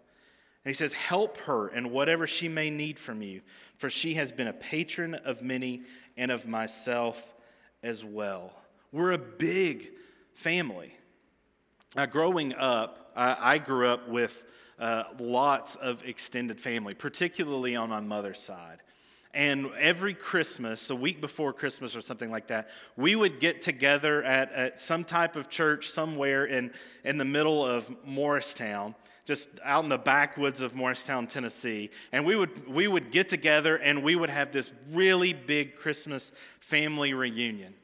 And 0.64 0.70
he 0.70 0.74
says, 0.74 0.92
Help 0.92 1.38
her 1.38 1.68
in 1.68 1.90
whatever 1.90 2.26
she 2.26 2.48
may 2.48 2.70
need 2.70 2.98
from 2.98 3.20
you, 3.20 3.40
for 3.82 3.90
she 3.90 4.14
has 4.14 4.30
been 4.30 4.46
a 4.46 4.52
patron 4.52 5.16
of 5.16 5.42
many 5.42 5.82
and 6.16 6.30
of 6.30 6.46
myself 6.46 7.34
as 7.82 8.04
well. 8.04 8.52
We're 8.92 9.10
a 9.10 9.18
big 9.18 9.90
family. 10.34 10.94
Now, 11.96 12.06
growing 12.06 12.54
up, 12.54 13.10
I, 13.16 13.54
I 13.54 13.58
grew 13.58 13.88
up 13.88 14.08
with 14.08 14.44
uh, 14.78 15.02
lots 15.18 15.74
of 15.74 16.04
extended 16.04 16.60
family, 16.60 16.94
particularly 16.94 17.74
on 17.74 17.88
my 17.88 17.98
mother's 17.98 18.40
side. 18.40 18.81
And 19.34 19.70
every 19.78 20.12
Christmas, 20.12 20.90
a 20.90 20.96
week 20.96 21.20
before 21.20 21.52
Christmas 21.54 21.96
or 21.96 22.02
something 22.02 22.30
like 22.30 22.48
that, 22.48 22.68
we 22.96 23.16
would 23.16 23.40
get 23.40 23.62
together 23.62 24.22
at, 24.22 24.52
at 24.52 24.78
some 24.78 25.04
type 25.04 25.36
of 25.36 25.48
church 25.48 25.88
somewhere 25.88 26.44
in, 26.44 26.70
in 27.04 27.16
the 27.16 27.24
middle 27.24 27.64
of 27.64 27.90
Morristown 28.04 28.94
just 29.24 29.48
out 29.62 29.84
in 29.84 29.88
the 29.88 29.98
backwoods 29.98 30.62
of 30.62 30.74
Morristown, 30.74 31.26
Tennessee. 31.26 31.90
And 32.10 32.26
we 32.26 32.34
would, 32.34 32.68
we 32.68 32.88
would 32.88 33.12
get 33.12 33.28
together 33.28 33.76
and 33.76 34.02
we 34.02 34.16
would 34.16 34.30
have 34.30 34.52
this 34.52 34.72
really 34.90 35.32
big 35.32 35.76
Christmas 35.76 36.32
family 36.60 37.14
reunion. 37.14 37.74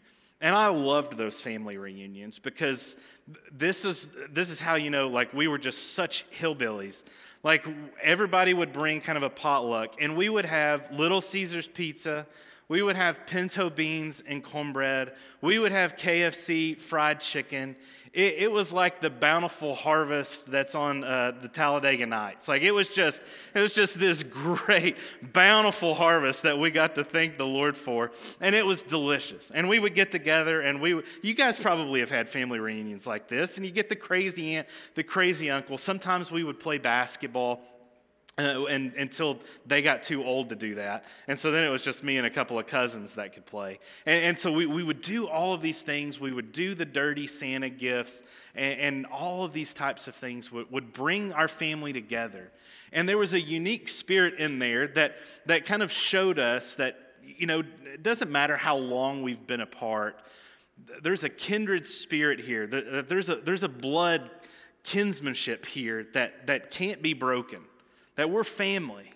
And 0.41 0.55
I 0.55 0.69
loved 0.69 1.17
those 1.17 1.41
family 1.41 1.79
reunions 1.79 2.39
because 2.39 2.97
this 3.53 3.85
is, 3.85 4.11
this 4.33 4.51
is 4.51 4.61
how 4.61 4.77
you 4.77 4.91
know, 4.91 5.09
like, 5.09 5.33
we 5.33 5.49
were 5.49 5.59
just 5.59 5.95
such 5.95 6.27
hillbillies. 6.31 7.05
Like, 7.43 7.65
everybody 8.03 8.53
would 8.53 8.73
bring 8.73 9.01
kind 9.01 9.17
of 9.17 9.23
a 9.23 9.31
potluck, 9.31 9.95
and 10.01 10.17
we 10.17 10.29
would 10.29 10.45
have 10.45 10.91
Little 10.91 11.21
Caesars 11.21 11.69
pizza. 11.69 12.27
We 12.69 12.83
would 12.83 12.97
have 12.97 13.27
pinto 13.27 13.71
beans 13.71 14.23
and 14.27 14.45
cornbread. 14.45 15.15
We 15.41 15.59
would 15.59 15.73
have 15.73 15.97
KFC 15.97 16.79
fried 16.79 17.21
chicken. 17.21 17.77
It, 18.13 18.35
it 18.39 18.53
was 18.53 18.75
like 18.75 19.01
the 19.01 19.09
bountiful 19.09 19.75
harvest 19.75 20.51
that's 20.51 20.75
on 20.75 21.03
uh, 21.03 21.33
the 21.41 21.49
Talladega 21.49 22.05
Nights. 22.05 22.47
Like 22.47 22.61
it 22.61 22.73
was 22.73 22.91
just, 22.91 23.23
it 23.55 23.61
was 23.61 23.75
just 23.75 23.99
this 23.99 24.23
great, 24.25 24.99
bountiful 25.23 25.95
harvest 25.95 26.43
that 26.43 26.59
we 26.59 26.71
got 26.71 26.95
to 26.97 27.05
thank 27.05 27.39
the 27.39 27.47
Lord 27.47 27.75
for, 27.75 28.13
and 28.39 28.55
it 28.55 28.67
was 28.67 28.83
delicious. 28.83 29.51
And 29.51 29.67
we 29.67 29.79
would 29.79 29.95
get 29.95 30.11
together, 30.11 30.61
and 30.61 30.81
we, 30.81 31.03
you 31.23 31.33
guys 31.33 31.59
probably 31.59 32.01
have 32.01 32.11
had 32.11 32.29
family 32.29 32.59
reunions 32.59 33.07
like 33.07 33.29
this, 33.29 33.57
and 33.57 33.65
you 33.65 33.73
get 33.73 33.89
the 33.89 33.97
crazy 33.97 34.57
aunt, 34.57 34.69
the 34.95 35.03
crazy 35.03 35.51
uncle. 35.51 35.79
Sometimes 35.79 36.31
we 36.31 36.45
would 36.45 36.61
play 36.61 36.77
basketball 36.77 37.63
uh, 38.39 38.67
and, 38.67 38.93
until 38.95 39.41
they 39.67 39.83
got 39.83 40.03
too 40.03 40.25
old 40.25 40.49
to 40.51 40.57
do 40.57 40.77
that. 40.77 41.05
And 41.27 41.37
so 41.39 41.51
then 41.51 41.65
it 41.65 41.71
was 41.71 41.83
just 41.83 42.05
me 42.05 42.19
and 42.19 42.27
a 42.27 42.31
couple 42.31 42.59
of 42.59 42.67
cousins 42.67 43.17
that 43.17 43.33
could 43.33 43.47
play. 43.47 43.81
And, 44.07 44.25
and 44.25 44.39
so 44.39 44.53
we, 44.53 44.67
we 44.67 44.85
would 44.85 45.03
do 45.03 45.27
all 45.27 45.55
of 45.55 45.61
these 45.61 45.83
things. 45.83 46.21
We 46.21 46.33
would 46.33 46.53
do 46.53 46.75
the 46.75 46.85
dirty 46.85 47.27
Santa 47.27 47.69
gifts, 47.69 48.23
and, 48.55 48.81
and 48.81 49.07
all 49.07 49.45
of 49.45 49.53
these 49.53 49.75
types 49.75 50.07
of 50.07 50.15
things 50.15 50.53
would, 50.53 50.71
would 50.71 50.93
bring 50.93 51.33
our 51.33 51.49
family 51.49 51.93
together. 51.93 52.53
And 52.93 53.09
there 53.09 53.19
was 53.19 53.35
a 53.35 53.41
unique 53.41 53.89
spirit 53.89 54.35
in 54.35 54.59
there 54.59 54.87
that, 54.89 55.17
that 55.47 55.67
kind 55.67 55.83
of 55.83 55.91
showed 55.91 56.39
us 56.39 56.77
that, 56.77 56.97
you 57.23 57.47
know, 57.47 57.61
it 57.61 58.03
doesn't 58.03 58.31
matter 58.31 58.57
how 58.57 58.77
long 58.77 59.23
we've 59.23 59.47
been 59.47 59.61
apart, 59.61 60.23
there's 61.03 61.25
a 61.25 61.29
kindred 61.29 61.85
spirit 61.85 62.39
here, 62.39 62.67
there's 62.69 63.29
a, 63.29 63.35
there's 63.35 63.65
a 63.65 63.69
blood 63.69 64.31
kinsmanship 64.85 65.67
here 65.67 66.07
that, 66.15 66.47
that 66.47 66.71
can't 66.71 67.03
be 67.03 67.13
broken 67.13 67.61
that 68.19 68.31
we're 68.31 68.43
family. 68.43 69.13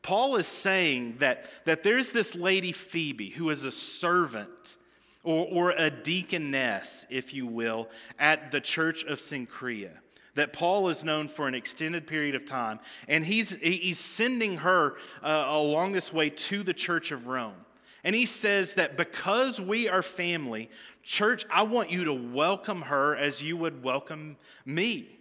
Paul 0.00 0.36
is 0.36 0.46
saying 0.46 1.16
that, 1.18 1.50
that 1.66 1.82
there's 1.82 2.12
this 2.12 2.34
lady, 2.34 2.72
Phoebe, 2.72 3.28
who 3.28 3.50
is 3.50 3.62
a 3.62 3.70
servant 3.70 4.78
or, 5.22 5.46
or 5.50 5.70
a 5.72 5.90
deaconess, 5.90 7.04
if 7.10 7.34
you 7.34 7.46
will, 7.46 7.90
at 8.18 8.50
the 8.50 8.62
church 8.62 9.04
of 9.04 9.18
Cenchrea. 9.18 9.90
That 10.34 10.54
Paul 10.54 10.88
is 10.88 11.04
known 11.04 11.28
for 11.28 11.46
an 11.46 11.54
extended 11.54 12.06
period 12.06 12.34
of 12.34 12.46
time, 12.46 12.80
and 13.06 13.22
he's, 13.22 13.54
he's 13.56 13.98
sending 13.98 14.56
her 14.56 14.96
uh, 15.22 15.44
along 15.48 15.92
this 15.92 16.10
way 16.10 16.30
to 16.30 16.62
the 16.62 16.72
church 16.72 17.12
of 17.12 17.26
Rome. 17.26 17.66
And 18.02 18.16
he 18.16 18.24
says 18.24 18.74
that 18.74 18.96
because 18.96 19.60
we 19.60 19.90
are 19.90 20.02
family, 20.02 20.70
church, 21.02 21.44
I 21.50 21.64
want 21.64 21.92
you 21.92 22.04
to 22.06 22.14
welcome 22.14 22.80
her 22.82 23.14
as 23.14 23.42
you 23.42 23.58
would 23.58 23.82
welcome 23.82 24.38
me 24.64 25.17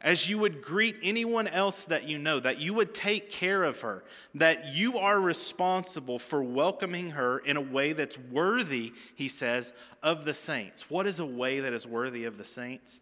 as 0.00 0.28
you 0.28 0.38
would 0.38 0.62
greet 0.62 0.96
anyone 1.02 1.48
else 1.48 1.86
that 1.86 2.08
you 2.08 2.18
know, 2.18 2.38
that 2.38 2.60
you 2.60 2.74
would 2.74 2.94
take 2.94 3.30
care 3.30 3.64
of 3.64 3.80
her, 3.80 4.04
that 4.34 4.74
you 4.74 4.98
are 4.98 5.18
responsible 5.18 6.18
for 6.18 6.42
welcoming 6.42 7.10
her 7.10 7.38
in 7.38 7.56
a 7.56 7.62
way 7.62 7.92
that's 7.92 8.18
worthy, 8.18 8.92
he 9.14 9.28
says, 9.28 9.72
of 10.02 10.24
the 10.24 10.34
saints. 10.34 10.90
What 10.90 11.06
is 11.06 11.18
a 11.18 11.26
way 11.26 11.60
that 11.60 11.72
is 11.72 11.86
worthy 11.86 12.24
of 12.24 12.36
the 12.36 12.44
saints? 12.44 13.00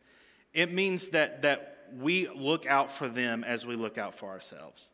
It 0.53 0.73
means 0.73 1.09
that, 1.11 1.43
that 1.43 1.89
we 1.99 2.29
look 2.29 2.65
out 2.65 2.91
for 2.91 3.09
them 3.09 3.43
as 3.43 3.67
we 3.67 3.75
look 3.75 3.99
out 3.99 4.15
for 4.15 4.31
ourselves, 4.31 4.89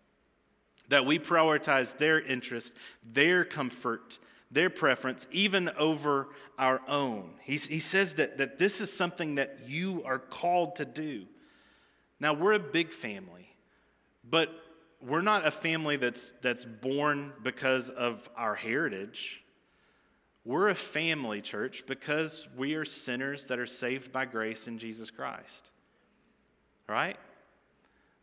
that 0.89 1.05
we 1.05 1.19
prioritize 1.19 1.99
their 1.99 2.19
interest, 2.19 2.75
their 3.13 3.45
comfort, 3.45 4.19
their 4.51 4.71
preference, 4.71 5.27
even 5.33 5.69
over 5.77 6.29
our 6.59 6.81
own. 6.89 7.35
he 7.45 7.59
says 7.59 8.15
that, 8.15 8.39
that 8.39 8.59
this 8.59 8.81
is 8.81 8.91
something 8.91 9.35
that 9.35 9.59
you 9.67 10.03
are 10.05 10.19
called 10.19 10.77
to 10.77 10.87
do. 10.87 11.27
Now, 12.21 12.35
we're 12.35 12.53
a 12.53 12.59
big 12.59 12.93
family, 12.93 13.49
but 14.23 14.53
we're 15.01 15.23
not 15.23 15.47
a 15.47 15.51
family 15.51 15.97
that's, 15.97 16.33
that's 16.43 16.67
born 16.67 17.33
because 17.43 17.89
of 17.89 18.29
our 18.37 18.55
heritage. 18.55 19.43
We're 20.45 20.69
a 20.69 20.75
family, 20.75 21.41
church, 21.41 21.85
because 21.87 22.47
we 22.57 22.75
are 22.75 22.85
sinners 22.85 23.47
that 23.47 23.59
are 23.59 23.67
saved 23.67 24.13
by 24.13 24.27
grace 24.27 24.69
in 24.69 24.79
Jesus 24.79 25.11
Christ. 25.11 25.71
Right? 26.87 27.17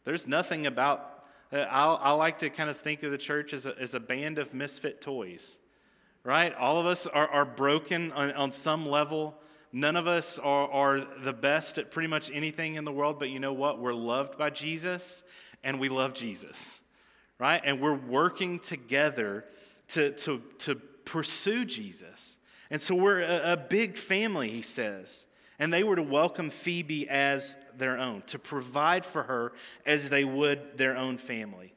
There's 0.03 0.27
nothing 0.27 0.67
about, 0.67 1.25
uh, 1.51 1.57
I 1.57 2.11
like 2.11 2.39
to 2.39 2.49
kind 2.49 2.69
of 2.69 2.77
think 2.77 3.01
of 3.01 3.11
the 3.11 3.17
church 3.17 3.53
as 3.53 3.65
a, 3.65 3.77
as 3.79 3.95
a 3.95 3.99
band 3.99 4.37
of 4.37 4.53
misfit 4.53 5.01
toys. 5.01 5.59
Right? 6.23 6.53
All 6.53 6.79
of 6.79 6.85
us 6.85 7.07
are, 7.07 7.27
are 7.27 7.45
broken 7.45 8.11
on, 8.11 8.31
on 8.33 8.51
some 8.51 8.87
level 8.87 9.39
None 9.71 9.95
of 9.95 10.07
us 10.07 10.39
are, 10.39 10.69
are 10.69 11.05
the 11.23 11.33
best 11.33 11.77
at 11.77 11.91
pretty 11.91 12.07
much 12.07 12.31
anything 12.31 12.75
in 12.75 12.85
the 12.85 12.91
world, 12.91 13.19
but 13.19 13.29
you 13.29 13.39
know 13.39 13.53
what? 13.53 13.79
We're 13.79 13.93
loved 13.93 14.37
by 14.37 14.49
Jesus 14.49 15.23
and 15.63 15.79
we 15.79 15.89
love 15.89 16.13
Jesus, 16.13 16.81
right? 17.39 17.61
And 17.63 17.81
we're 17.81 17.93
working 17.93 18.59
together 18.59 19.45
to, 19.89 20.11
to, 20.11 20.41
to 20.59 20.75
pursue 20.75 21.65
Jesus. 21.65 22.39
And 22.69 22.79
so 22.79 22.95
we're 22.95 23.21
a, 23.21 23.53
a 23.53 23.57
big 23.57 23.97
family, 23.97 24.49
he 24.49 24.61
says. 24.61 25.27
And 25.59 25.73
they 25.73 25.83
were 25.83 25.95
to 25.95 26.03
welcome 26.03 26.49
Phoebe 26.49 27.09
as 27.09 27.57
their 27.77 27.97
own, 27.97 28.21
to 28.27 28.39
provide 28.39 29.05
for 29.05 29.23
her 29.23 29.53
as 29.85 30.09
they 30.09 30.23
would 30.23 30.77
their 30.77 30.95
own 30.95 31.17
family. 31.17 31.73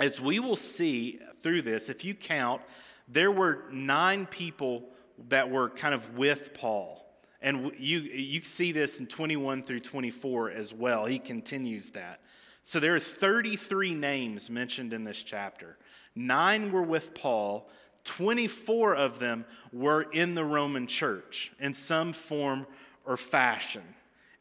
As 0.00 0.20
we 0.20 0.38
will 0.38 0.56
see 0.56 1.18
through 1.42 1.62
this, 1.62 1.88
if 1.88 2.04
you 2.04 2.14
count, 2.14 2.62
there 3.08 3.32
were 3.32 3.64
nine 3.72 4.26
people 4.26 4.84
that 5.28 5.50
were 5.50 5.70
kind 5.70 5.94
of 5.94 6.16
with 6.16 6.54
Paul. 6.54 7.04
And 7.40 7.72
you, 7.78 8.00
you 8.00 8.42
see 8.42 8.72
this 8.72 8.98
in 8.98 9.06
21 9.06 9.62
through 9.62 9.80
24 9.80 10.50
as 10.50 10.74
well. 10.74 11.06
He 11.06 11.18
continues 11.18 11.90
that. 11.90 12.20
So 12.64 12.80
there 12.80 12.94
are 12.94 13.00
33 13.00 13.94
names 13.94 14.50
mentioned 14.50 14.92
in 14.92 15.04
this 15.04 15.22
chapter. 15.22 15.76
Nine 16.14 16.72
were 16.72 16.82
with 16.82 17.14
Paul, 17.14 17.70
24 18.04 18.96
of 18.96 19.18
them 19.18 19.44
were 19.72 20.02
in 20.02 20.34
the 20.34 20.44
Roman 20.44 20.86
church 20.86 21.52
in 21.60 21.74
some 21.74 22.12
form 22.12 22.66
or 23.04 23.16
fashion. 23.16 23.82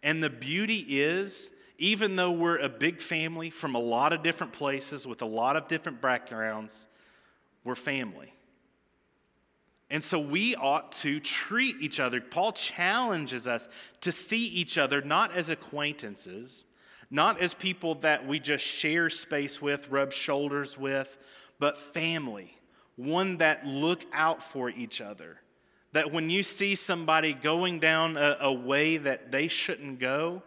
And 0.02 0.24
the 0.24 0.30
beauty 0.30 0.86
is, 0.90 1.52
even 1.78 2.16
though 2.16 2.32
we're 2.32 2.58
a 2.58 2.70
big 2.70 3.02
family 3.02 3.50
from 3.50 3.76
a 3.76 3.80
lot 3.80 4.14
of 4.14 4.24
different 4.24 4.54
places 4.54 5.06
with 5.06 5.22
a 5.22 5.26
lot 5.26 5.56
of 5.56 5.68
different 5.68 6.02
backgrounds, 6.02 6.88
we're 7.64 7.76
family. 7.76 8.34
And 9.90 10.04
so 10.04 10.20
we 10.20 10.56
ought 10.56 10.92
to 10.94 11.20
treat 11.20 11.78
each 11.80 12.00
other. 12.00 12.20
Paul 12.20 12.52
challenges 12.52 13.48
us 13.48 13.70
to 14.02 14.12
see 14.12 14.48
each 14.48 14.78
other 14.78 15.02
not 15.02 15.32
as 15.32 15.50
acquaintances, 15.50 16.66
not 17.10 17.40
as 17.40 17.54
people 17.54 17.96
that 17.96 18.28
we 18.28 18.40
just 18.40 18.66
share 18.66 19.10
space 19.10 19.62
with, 19.62 19.90
rub 19.90 20.12
shoulders 20.12 20.78
with, 20.78 21.18
but 21.58 21.78
family, 21.78 22.58
one 22.98 23.38
that 23.38 23.66
look 23.66 24.04
out 24.12 24.44
for 24.44 24.70
each 24.70 25.00
other. 25.00 25.40
That 25.94 26.12
when 26.12 26.30
you 26.30 26.44
see 26.44 26.76
somebody 26.76 27.34
going 27.34 27.80
down 27.80 28.18
a, 28.18 28.38
a 28.42 28.54
way 28.54 28.98
that 28.98 29.32
they 29.32 29.48
shouldn't 29.48 30.00
go, 30.00 30.44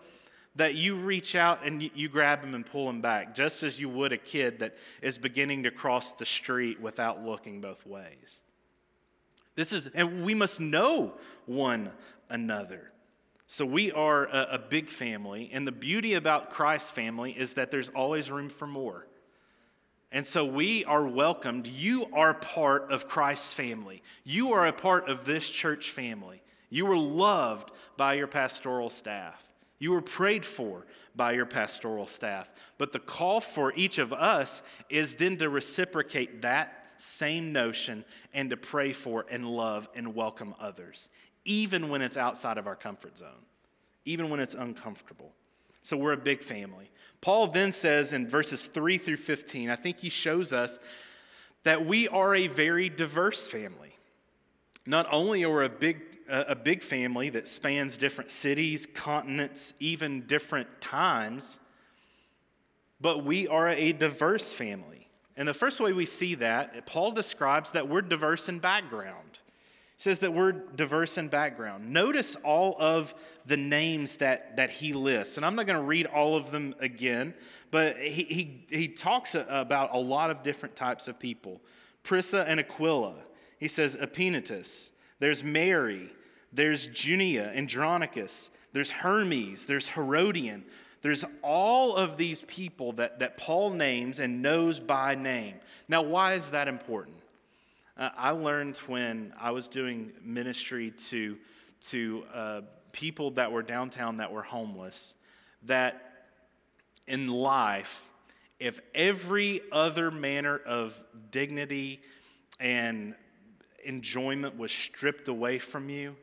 that 0.57 0.75
you 0.75 0.97
reach 0.97 1.35
out 1.35 1.65
and 1.65 1.83
you, 1.83 1.91
you 1.95 2.09
grab 2.11 2.43
them 2.43 2.55
and 2.55 2.67
pull 2.67 2.87
them 2.87 3.01
back, 3.01 3.35
just 3.35 3.63
as 3.63 3.81
you 3.81 3.89
would 3.89 4.13
a 4.13 4.19
kid 4.19 4.59
that 4.59 4.77
is 5.01 5.17
beginning 5.17 5.63
to 5.63 5.71
cross 5.71 6.13
the 6.13 6.27
street 6.27 6.79
without 6.79 7.25
looking 7.25 7.63
both 7.63 7.87
ways. 7.87 8.43
This 9.55 9.73
is, 9.73 9.87
and 9.89 10.25
we 10.25 10.35
must 10.35 10.61
know 10.61 11.15
one 11.47 11.91
another. 12.29 12.93
So 13.47 13.67
we 13.67 13.91
are 13.91 14.27
a, 14.27 14.49
a, 14.53 14.59
big 14.59 14.89
family, 14.89 15.51
and 15.53 15.67
the 15.67 15.73
beauty 15.73 16.15
about 16.15 16.51
Christ's 16.51 16.93
family 16.93 17.33
is 17.33 17.55
that 17.55 17.73
there's 17.73 17.89
always 17.89 18.31
room 18.31 18.49
for 18.49 18.67
more. 18.67 19.09
And 20.13 20.25
so 20.25 20.45
we 20.45 20.85
are 20.85 21.07
welcomed. 21.07 21.67
You 21.67 22.07
are 22.13 22.35
part 22.35 22.93
of 22.93 23.09
Christ's 23.09 23.55
family. 23.55 24.03
You 24.25 24.53
are 24.53 24.67
a 24.67 24.73
part 24.73 25.09
of 25.09 25.25
this 25.25 25.51
church 25.51 25.91
family. 25.91 26.43
You 26.69 26.87
were 26.87 26.97
loved 26.97 27.73
by 27.97 28.15
your 28.15 28.29
pastoral 28.29 28.89
staff. 28.89 29.45
You 29.81 29.93
were 29.93 30.03
prayed 30.03 30.45
for 30.45 30.87
by 31.17 31.33
your 31.33 31.47
pastoral 31.47 32.07
staff. 32.07 32.51
But 32.79 32.93
the 32.93 32.99
call 32.99 33.41
for 33.41 33.73
each 33.75 33.99
of 33.99 34.13
us 34.13 34.63
is 34.89 35.17
then 35.17 35.37
to 35.39 35.49
reciprocate 35.49 36.43
that 36.43 36.80
same 37.01 37.53
notion 37.53 38.05
and 38.35 38.51
to 38.51 38.57
pray 38.57 38.93
for 38.93 39.25
and 39.31 39.49
love 39.49 39.89
and 39.95 40.15
welcome 40.15 40.55
others, 40.61 41.09
even 41.45 41.89
when 41.89 42.03
it's 42.03 42.17
outside 42.17 42.59
of 42.59 42.67
our 42.67 42.77
comfort 42.77 43.17
zone, 43.19 43.47
even 44.05 44.31
when 44.31 44.41
it's 44.41 44.55
uncomfortable. 44.55 45.33
So 45.83 45.97
we're 45.97 46.13
a 46.13 46.19
big 46.19 46.43
family. 46.43 46.91
Paul 47.21 47.47
then 47.49 47.73
says 47.73 48.13
in 48.13 48.29
verses 48.29 48.67
3 48.67 48.99
through 48.99 49.17
15, 49.17 49.71
I 49.71 49.77
think 49.77 49.99
he 49.99 50.09
shows 50.09 50.53
us 50.53 50.79
that 51.63 51.85
we 51.85 52.09
are 52.09 52.35
a 52.35 52.47
very 52.47 52.89
diverse 52.89 53.49
family. 53.49 53.97
Not 54.87 55.07
only 55.11 55.45
are 55.45 55.59
we 55.59 55.65
a 55.67 55.69
big, 55.69 56.01
a 56.29 56.55
big 56.55 56.83
family 56.83 57.29
that 57.31 57.47
spans 57.47 57.99
different 57.99 58.31
cities, 58.31 58.87
continents, 58.87 59.75
even 59.81 60.23
different 60.27 60.81
times, 60.81 61.61
but 63.01 63.25
we 63.25 63.49
are 63.49 63.69
a 63.69 63.93
diverse 63.93 64.55
family. 64.55 65.09
And 65.41 65.49
the 65.49 65.55
first 65.55 65.81
way 65.81 65.95
we 65.95 66.05
see 66.05 66.35
that, 66.35 66.85
Paul 66.85 67.13
describes 67.13 67.71
that 67.71 67.89
we're 67.89 68.03
diverse 68.03 68.51
in 68.51 68.59
background. 68.59 69.39
He 69.97 70.03
says 70.03 70.19
that 70.19 70.35
we're 70.35 70.53
diverse 70.53 71.17
in 71.17 71.29
background. 71.29 71.91
Notice 71.91 72.37
all 72.45 72.77
of 72.79 73.15
the 73.47 73.57
names 73.57 74.17
that, 74.17 74.59
that 74.59 74.69
he 74.69 74.93
lists. 74.93 75.39
And 75.39 75.47
I'm 75.47 75.55
not 75.55 75.67
going 75.67 75.79
to 75.79 75.85
read 75.85 76.05
all 76.05 76.37
of 76.37 76.51
them 76.51 76.75
again, 76.79 77.33
but 77.71 77.97
he, 77.97 78.25
he, 78.25 78.67
he 78.69 78.87
talks 78.87 79.35
about 79.35 79.95
a 79.95 79.99
lot 79.99 80.31
of 80.31 80.43
different 80.43 80.77
types 80.77 81.09
of 81.09 81.19
people. 81.19 81.63
Prisca 82.03 82.45
and 82.47 82.61
Aquila. 82.61 83.15
He 83.59 83.67
says 83.67 83.97
Epaenetus. 83.97 84.91
There's 85.21 85.43
Mary. 85.43 86.11
There's 86.53 86.87
Junia, 86.89 87.51
Andronicus. 87.55 88.51
There's 88.75 88.91
Hermes. 88.91 89.65
There's 89.65 89.89
Herodion. 89.89 90.65
There's 91.03 91.25
all 91.43 91.97
of 91.97 92.17
these 92.17 92.43
people 92.43 92.93
that, 92.93 93.21
that 93.21 93.37
Paul 93.37 93.71
names 93.71 94.19
and 94.19 94.43
knows 94.43 94.79
by 94.79 95.15
name. 95.15 95.55
Now, 95.89 96.03
why 96.03 96.35
is 96.35 96.51
that 96.51 96.69
important? 96.69 97.17
Uh, 97.97 98.11
I 98.17 98.31
learned 98.31 98.77
when 98.79 99.33
I 99.39 99.51
was 99.51 99.69
doing 99.69 100.13
ministry 100.23 100.91
to, 100.91 101.39
to 101.83 102.25
uh, 102.33 102.61
people 102.93 103.31
that 103.33 103.51
were 103.51 103.63
downtown 103.63 104.19
that 104.19 104.33
were 104.33 104.43
homeless 104.43 105.15
that 105.65 106.27
in 107.07 107.29
life, 107.29 108.11
if 108.59 108.81
every 108.95 109.61
other 109.73 110.11
manner 110.11 110.57
of 110.59 111.03
dignity 111.31 112.01
and 112.59 113.15
enjoyment 113.85 114.59
was 114.59 114.71
stripped 114.71 115.29
away 115.29 115.59
from 115.59 115.89
you, 115.89 116.17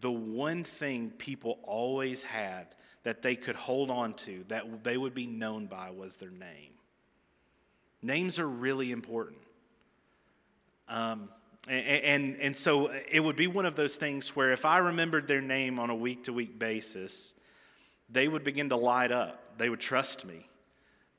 the 0.00 0.10
one 0.10 0.64
thing 0.64 1.10
people 1.10 1.58
always 1.64 2.22
had 2.22 2.66
that 3.02 3.22
they 3.22 3.34
could 3.36 3.56
hold 3.56 3.90
on 3.90 4.14
to, 4.14 4.44
that 4.48 4.84
they 4.84 4.96
would 4.96 5.14
be 5.14 5.26
known 5.26 5.66
by, 5.66 5.90
was 5.90 6.16
their 6.16 6.30
name. 6.30 6.72
Names 8.02 8.38
are 8.38 8.48
really 8.48 8.92
important. 8.92 9.38
Um, 10.88 11.28
and, 11.68 12.04
and, 12.04 12.36
and 12.40 12.56
so 12.56 12.90
it 13.10 13.20
would 13.20 13.36
be 13.36 13.46
one 13.46 13.66
of 13.66 13.76
those 13.76 13.96
things 13.96 14.34
where 14.34 14.52
if 14.52 14.64
I 14.64 14.78
remembered 14.78 15.28
their 15.28 15.40
name 15.40 15.78
on 15.78 15.90
a 15.90 15.94
week 15.94 16.24
to 16.24 16.32
week 16.32 16.58
basis, 16.58 17.34
they 18.08 18.26
would 18.26 18.44
begin 18.44 18.70
to 18.70 18.76
light 18.76 19.12
up. 19.12 19.58
They 19.58 19.68
would 19.68 19.80
trust 19.80 20.24
me. 20.24 20.48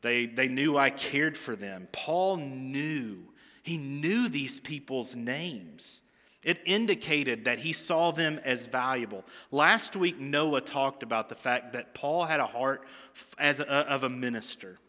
They, 0.02 0.26
they 0.26 0.48
knew 0.48 0.78
I 0.78 0.90
cared 0.90 1.38
for 1.38 1.56
them. 1.56 1.88
Paul 1.92 2.38
knew, 2.38 3.20
he 3.62 3.78
knew 3.78 4.30
these 4.30 4.60
people's 4.60 5.16
names. 5.16 6.02
It 6.44 6.60
indicated 6.66 7.46
that 7.46 7.60
he 7.60 7.72
saw 7.72 8.12
them 8.12 8.40
as 8.44 8.66
valuable. 8.66 9.24
Last 9.52 9.96
week, 9.96 10.20
Noah 10.20 10.62
talked 10.62 11.04
about 11.04 11.30
the 11.30 11.36
fact 11.36 11.74
that 11.74 11.94
Paul 11.94 12.26
had 12.26 12.40
a 12.40 12.48
heart 12.48 12.84
as 13.38 13.60
a, 13.60 13.68
of 13.68 14.04
a 14.04 14.10
minister, 14.10 14.80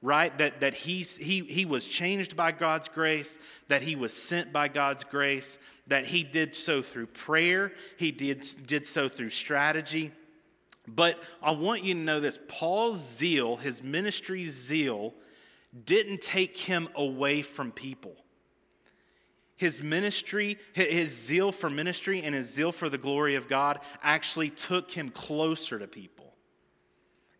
right? 0.00 0.36
That, 0.38 0.60
that 0.60 0.74
he's, 0.74 1.16
he, 1.16 1.40
he 1.40 1.64
was 1.64 1.88
changed 1.88 2.36
by 2.36 2.52
God's 2.52 2.86
grace, 2.86 3.38
that 3.66 3.82
he 3.82 3.96
was 3.96 4.12
sent 4.12 4.52
by 4.52 4.68
God's 4.68 5.02
grace, 5.02 5.58
that 5.88 6.04
he 6.04 6.22
did 6.22 6.54
so 6.54 6.82
through 6.82 7.06
prayer, 7.06 7.72
he 7.96 8.12
did, 8.12 8.46
did 8.66 8.86
so 8.86 9.08
through 9.08 9.30
strategy. 9.30 10.12
But 10.86 11.20
I 11.42 11.50
want 11.50 11.82
you 11.82 11.94
to 11.94 12.00
know 12.00 12.20
this 12.20 12.38
Paul's 12.46 13.00
zeal, 13.00 13.56
his 13.56 13.82
ministry 13.82 14.44
zeal, 14.44 15.14
didn't 15.84 16.20
take 16.20 16.56
him 16.56 16.88
away 16.94 17.42
from 17.42 17.72
people 17.72 18.21
his 19.56 19.82
ministry, 19.82 20.58
his 20.72 21.16
zeal 21.16 21.52
for 21.52 21.70
ministry, 21.70 22.22
and 22.22 22.34
his 22.34 22.52
zeal 22.52 22.72
for 22.72 22.88
the 22.88 22.98
glory 22.98 23.34
of 23.36 23.48
God 23.48 23.78
actually 24.02 24.50
took 24.50 24.90
him 24.90 25.10
closer 25.10 25.78
to 25.78 25.86
people. 25.86 26.34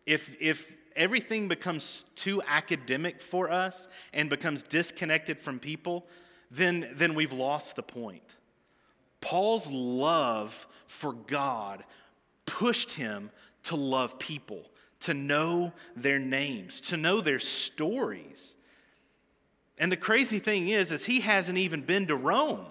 If, 0.05 0.35
if 0.41 0.73
everything 0.95 1.47
becomes 1.47 2.05
too 2.15 2.41
academic 2.47 3.21
for 3.21 3.51
us 3.51 3.87
and 4.13 4.29
becomes 4.29 4.63
disconnected 4.63 5.39
from 5.39 5.59
people, 5.59 6.05
then, 6.51 6.89
then 6.95 7.15
we've 7.15 7.33
lost 7.33 7.75
the 7.75 7.83
point. 7.83 8.23
Paul's 9.21 9.71
love 9.71 10.67
for 10.87 11.13
God 11.13 11.83
pushed 12.45 12.91
him 12.93 13.31
to 13.63 13.75
love 13.75 14.19
people, 14.19 14.69
to 15.01 15.13
know 15.13 15.73
their 15.95 16.19
names, 16.19 16.81
to 16.81 16.97
know 16.97 17.21
their 17.21 17.39
stories. 17.39 18.57
And 19.77 19.91
the 19.91 19.97
crazy 19.97 20.39
thing 20.39 20.69
is, 20.69 20.91
is 20.91 21.05
he 21.05 21.21
hasn't 21.21 21.57
even 21.57 21.81
been 21.81 22.07
to 22.07 22.15
Rome. 22.15 22.65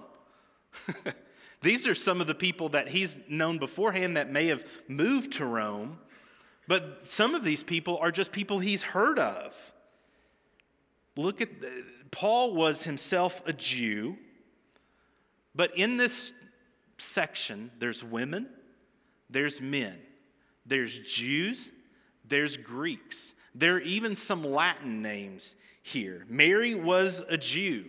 These 1.62 1.86
are 1.86 1.94
some 1.94 2.20
of 2.20 2.26
the 2.26 2.34
people 2.34 2.70
that 2.70 2.88
he's 2.88 3.16
known 3.28 3.58
beforehand 3.58 4.16
that 4.16 4.30
may 4.30 4.46
have 4.48 4.64
moved 4.88 5.34
to 5.34 5.46
Rome, 5.46 5.98
but 6.66 7.06
some 7.06 7.34
of 7.34 7.44
these 7.44 7.62
people 7.62 7.98
are 7.98 8.10
just 8.10 8.32
people 8.32 8.58
he's 8.58 8.82
heard 8.82 9.18
of. 9.18 9.72
Look 11.16 11.40
at 11.40 11.60
the, 11.60 11.84
Paul 12.10 12.54
was 12.54 12.82
himself 12.82 13.46
a 13.46 13.52
Jew, 13.52 14.16
but 15.54 15.76
in 15.76 15.98
this 15.98 16.32
section, 16.98 17.70
there's 17.78 18.02
women, 18.02 18.48
there's 19.30 19.60
men, 19.60 19.98
there's 20.66 20.98
Jews, 20.98 21.70
there's 22.24 22.56
Greeks. 22.56 23.34
There 23.54 23.76
are 23.76 23.80
even 23.80 24.16
some 24.16 24.42
Latin 24.42 25.02
names 25.02 25.54
here. 25.82 26.24
Mary 26.28 26.74
was 26.74 27.22
a 27.28 27.36
Jew. 27.36 27.86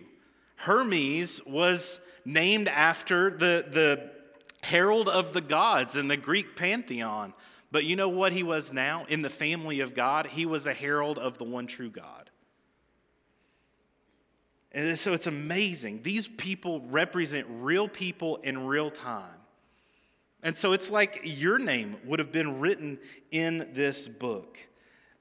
Hermes 0.56 1.44
was 1.46 2.00
named 2.24 2.68
after 2.68 3.30
the, 3.30 3.66
the 3.70 4.10
herald 4.62 5.08
of 5.08 5.32
the 5.32 5.40
gods 5.40 5.96
in 5.96 6.08
the 6.08 6.16
Greek 6.16 6.56
pantheon. 6.56 7.34
But 7.70 7.84
you 7.84 7.96
know 7.96 8.08
what 8.08 8.32
he 8.32 8.42
was 8.42 8.72
now? 8.72 9.04
In 9.08 9.22
the 9.22 9.30
family 9.30 9.80
of 9.80 9.94
God, 9.94 10.26
he 10.26 10.46
was 10.46 10.66
a 10.66 10.74
herald 10.74 11.18
of 11.18 11.38
the 11.38 11.44
one 11.44 11.66
true 11.66 11.90
God. 11.90 12.30
And 14.72 14.98
so 14.98 15.12
it's 15.12 15.28
amazing. 15.28 16.02
These 16.02 16.26
people 16.26 16.80
represent 16.80 17.46
real 17.48 17.88
people 17.88 18.36
in 18.36 18.66
real 18.66 18.90
time. 18.90 19.40
And 20.42 20.56
so 20.56 20.72
it's 20.72 20.90
like 20.90 21.20
your 21.24 21.58
name 21.58 21.96
would 22.04 22.18
have 22.18 22.32
been 22.32 22.60
written 22.60 22.98
in 23.30 23.70
this 23.72 24.06
book. 24.08 24.58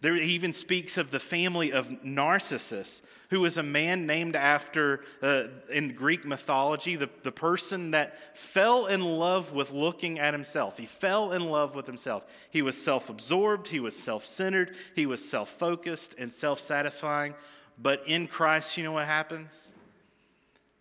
There, 0.03 0.15
he 0.15 0.33
even 0.33 0.51
speaks 0.51 0.97
of 0.97 1.11
the 1.11 1.19
family 1.19 1.71
of 1.71 2.03
Narcissus, 2.03 3.01
who 3.29 3.39
was 3.39 3.57
a 3.57 3.63
man 3.63 4.05
named 4.05 4.35
after, 4.35 4.99
uh, 5.21 5.43
in 5.71 5.95
Greek 5.95 6.25
mythology, 6.25 6.97
the, 6.97 7.09
the 7.23 7.31
person 7.31 7.91
that 7.91 8.37
fell 8.37 8.87
in 8.87 8.99
love 8.99 9.53
with 9.53 9.71
looking 9.71 10.19
at 10.19 10.33
himself. 10.33 10.77
He 10.77 10.85
fell 10.85 11.31
in 11.31 11.45
love 11.49 11.73
with 11.73 11.85
himself. 11.85 12.25
He 12.49 12.61
was 12.61 12.75
self 12.75 13.09
absorbed, 13.09 13.69
he 13.69 13.79
was 13.79 13.97
self 13.97 14.25
centered, 14.25 14.75
he 14.93 15.05
was 15.05 15.23
self 15.23 15.47
focused 15.47 16.15
and 16.17 16.33
self 16.33 16.59
satisfying. 16.59 17.33
But 17.81 18.03
in 18.05 18.27
Christ, 18.27 18.77
you 18.77 18.83
know 18.83 18.91
what 18.91 19.05
happens? 19.05 19.73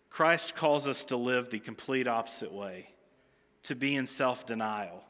Christ 0.09 0.53
calls 0.53 0.85
us 0.85 1.05
to 1.05 1.15
live 1.15 1.49
the 1.49 1.59
complete 1.59 2.09
opposite 2.09 2.51
way, 2.51 2.89
to 3.63 3.73
be 3.73 3.95
in 3.95 4.05
self 4.05 4.45
denial, 4.45 5.01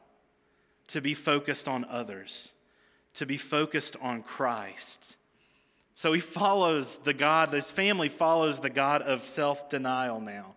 to 0.86 1.00
be 1.00 1.14
focused 1.14 1.66
on 1.66 1.84
others, 1.86 2.53
to 3.14 3.26
be 3.26 3.36
focused 3.36 3.96
on 4.00 4.22
Christ. 4.22 5.16
So 5.94 6.12
he 6.12 6.20
follows 6.20 6.98
the 6.98 7.14
God, 7.14 7.52
his 7.52 7.70
family 7.70 8.08
follows 8.08 8.60
the 8.60 8.70
God 8.70 9.02
of 9.02 9.28
self 9.28 9.68
denial 9.68 10.20
now. 10.20 10.54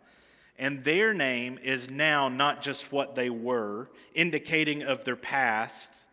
And 0.60 0.84
their 0.84 1.14
name 1.14 1.60
is 1.62 1.92
now 1.92 2.30
not 2.30 2.64
just 2.64 2.92
what 2.92 3.14
they 3.14 3.30
were, 3.30 3.90
indicating 4.16 4.82
of 4.82 5.04
their 5.04 5.16
past, 5.16 6.08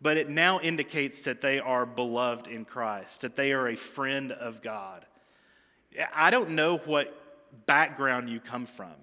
but 0.00 0.16
it 0.16 0.30
now 0.30 0.60
indicates 0.60 1.22
that 1.22 1.40
they 1.40 1.58
are 1.58 1.84
beloved 1.84 2.46
in 2.46 2.64
Christ, 2.64 3.22
that 3.22 3.34
they 3.34 3.52
are 3.52 3.66
a 3.66 3.76
friend 3.76 4.30
of 4.30 4.62
God. 4.62 5.04
I 6.14 6.30
don't 6.30 6.50
know 6.50 6.76
what 6.78 7.12
background 7.66 8.30
you 8.30 8.38
come 8.38 8.66
from. 8.66 8.94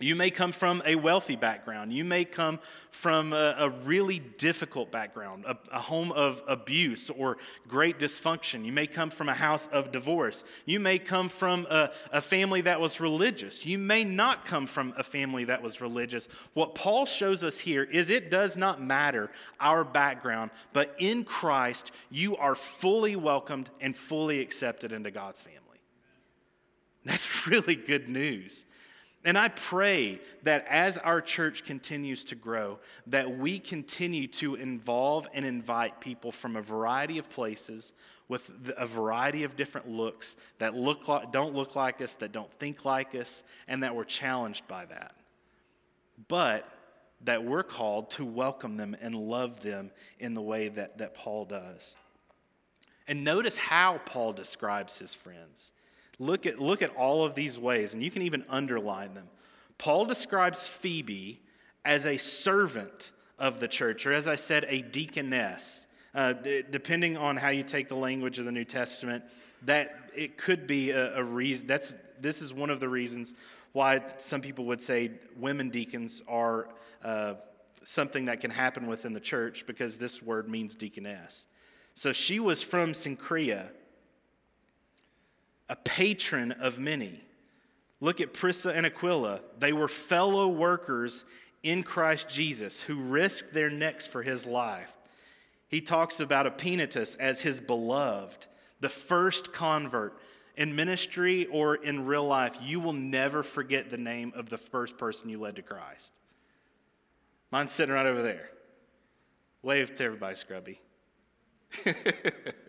You 0.00 0.14
may 0.14 0.30
come 0.30 0.52
from 0.52 0.80
a 0.86 0.94
wealthy 0.94 1.34
background. 1.34 1.92
You 1.92 2.04
may 2.04 2.24
come 2.24 2.60
from 2.92 3.32
a, 3.32 3.56
a 3.58 3.70
really 3.70 4.20
difficult 4.20 4.92
background, 4.92 5.44
a, 5.44 5.58
a, 5.72 5.80
home 5.80 6.12
of 6.12 6.40
abuse 6.46 7.10
or 7.10 7.36
great 7.66 7.98
dysfunction. 7.98 8.64
You 8.64 8.70
may 8.70 8.86
come 8.86 9.10
from 9.10 9.28
a 9.28 9.34
house 9.34 9.66
of 9.66 9.90
divorce. 9.90 10.44
You 10.66 10.78
may 10.78 11.00
come 11.00 11.28
from 11.28 11.66
a, 11.68 11.90
a 12.12 12.20
family 12.20 12.60
that 12.60 12.80
was 12.80 13.00
religious. 13.00 13.66
You 13.66 13.76
may 13.76 14.04
not 14.04 14.44
come 14.44 14.68
from 14.68 14.94
a 14.96 15.02
family 15.02 15.46
that 15.46 15.62
was 15.62 15.80
religious. 15.80 16.28
What 16.54 16.76
Paul 16.76 17.04
shows 17.04 17.42
us 17.42 17.58
here 17.58 17.82
is 17.82 18.08
it 18.08 18.30
does 18.30 18.56
not 18.56 18.80
matter 18.80 19.32
our 19.58 19.82
background, 19.82 20.52
but 20.72 20.94
in 20.98 21.24
Christ, 21.24 21.90
you 22.08 22.36
are 22.36 22.54
fully 22.54 23.16
welcomed 23.16 23.68
and 23.80 23.96
fully 23.96 24.38
accepted 24.40 24.92
into 24.92 25.10
God's 25.10 25.42
family. 25.42 25.58
That's 27.04 27.46
really 27.48 27.74
good 27.74 28.08
news. 28.08 28.64
And 29.28 29.36
I 29.36 29.48
pray 29.48 30.22
that 30.44 30.64
as 30.70 30.96
our 30.96 31.20
church 31.20 31.66
continues 31.66 32.24
to 32.24 32.34
grow, 32.34 32.78
that 33.08 33.36
we 33.36 33.58
continue 33.58 34.26
to 34.28 34.54
involve 34.54 35.28
and 35.34 35.44
invite 35.44 36.00
people 36.00 36.32
from 36.32 36.56
a 36.56 36.62
variety 36.62 37.18
of 37.18 37.28
places 37.28 37.92
with 38.28 38.50
a 38.78 38.86
variety 38.86 39.44
of 39.44 39.54
different 39.54 39.86
looks 39.86 40.38
that 40.60 40.74
look 40.74 41.08
like, 41.08 41.30
don't 41.30 41.54
look 41.54 41.76
like 41.76 42.00
us, 42.00 42.14
that 42.14 42.32
don't 42.32 42.50
think 42.54 42.86
like 42.86 43.14
us, 43.14 43.44
and 43.68 43.82
that 43.82 43.94
we're 43.94 44.04
challenged 44.04 44.66
by 44.66 44.86
that. 44.86 45.14
But 46.28 46.66
that 47.24 47.44
we're 47.44 47.64
called 47.64 48.08
to 48.12 48.24
welcome 48.24 48.78
them 48.78 48.96
and 48.98 49.14
love 49.14 49.60
them 49.60 49.90
in 50.18 50.32
the 50.32 50.40
way 50.40 50.68
that, 50.68 50.96
that 50.96 51.12
Paul 51.12 51.44
does. 51.44 51.96
And 53.06 53.24
notice 53.24 53.58
how 53.58 54.00
Paul 54.06 54.32
describes 54.32 54.98
his 54.98 55.14
friends. 55.14 55.74
Look 56.18 56.46
at, 56.46 56.58
look 56.60 56.82
at 56.82 56.94
all 56.96 57.24
of 57.24 57.34
these 57.34 57.58
ways, 57.58 57.94
and 57.94 58.02
you 58.02 58.10
can 58.10 58.22
even 58.22 58.44
underline 58.48 59.14
them. 59.14 59.28
Paul 59.78 60.04
describes 60.04 60.68
Phoebe 60.68 61.40
as 61.84 62.06
a 62.06 62.18
servant 62.18 63.12
of 63.38 63.60
the 63.60 63.68
church, 63.68 64.04
or 64.06 64.12
as 64.12 64.26
I 64.26 64.34
said, 64.34 64.66
a 64.68 64.82
deaconess. 64.82 65.86
Uh, 66.14 66.32
d- 66.32 66.64
depending 66.68 67.16
on 67.16 67.36
how 67.36 67.50
you 67.50 67.62
take 67.62 67.88
the 67.88 67.96
language 67.96 68.38
of 68.38 68.44
the 68.44 68.52
New 68.52 68.64
Testament, 68.64 69.22
that 69.62 70.10
it 70.16 70.36
could 70.36 70.66
be 70.66 70.90
a, 70.90 71.16
a 71.18 71.22
reason. 71.22 71.66
That's 71.66 71.96
this 72.20 72.42
is 72.42 72.52
one 72.52 72.70
of 72.70 72.80
the 72.80 72.88
reasons 72.88 73.34
why 73.72 74.00
some 74.18 74.40
people 74.40 74.64
would 74.66 74.80
say 74.80 75.12
women 75.36 75.70
deacons 75.70 76.22
are 76.26 76.68
uh, 77.04 77.34
something 77.84 78.24
that 78.24 78.40
can 78.40 78.50
happen 78.50 78.86
within 78.86 79.12
the 79.12 79.20
church 79.20 79.66
because 79.66 79.98
this 79.98 80.22
word 80.22 80.48
means 80.48 80.74
deaconess. 80.74 81.46
So 81.94 82.12
she 82.12 82.40
was 82.40 82.62
from 82.62 82.92
Cenchrea, 82.92 83.68
a 85.68 85.76
patron 85.76 86.52
of 86.52 86.78
many. 86.78 87.20
Look 88.00 88.20
at 88.20 88.32
Prisca 88.32 88.70
and 88.70 88.86
Aquila. 88.86 89.40
They 89.58 89.72
were 89.72 89.88
fellow 89.88 90.48
workers 90.48 91.24
in 91.62 91.82
Christ 91.82 92.28
Jesus 92.28 92.80
who 92.82 92.96
risked 92.96 93.52
their 93.52 93.70
necks 93.70 94.06
for 94.06 94.22
his 94.22 94.46
life. 94.46 94.96
He 95.68 95.80
talks 95.80 96.20
about 96.20 96.46
Epaenetus 96.46 97.16
as 97.18 97.42
his 97.42 97.60
beloved, 97.60 98.46
the 98.80 98.88
first 98.88 99.52
convert. 99.52 100.18
In 100.56 100.74
ministry 100.74 101.46
or 101.46 101.76
in 101.76 102.04
real 102.04 102.26
life, 102.26 102.58
you 102.60 102.80
will 102.80 102.92
never 102.92 103.44
forget 103.44 103.90
the 103.90 103.96
name 103.96 104.32
of 104.34 104.48
the 104.48 104.58
first 104.58 104.98
person 104.98 105.28
you 105.28 105.38
led 105.38 105.54
to 105.54 105.62
Christ. 105.62 106.12
Mine's 107.52 107.70
sitting 107.70 107.94
right 107.94 108.06
over 108.06 108.22
there. 108.22 108.50
Wave 109.62 109.94
to 109.94 110.04
everybody, 110.04 110.34
Scrubby. 110.34 110.80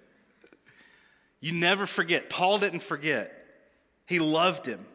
You 1.39 1.53
never 1.53 1.85
forget. 1.85 2.29
Paul 2.29 2.59
didn't 2.59 2.81
forget, 2.81 3.33
he 4.05 4.19
loved 4.19 4.65
him. 4.65 4.85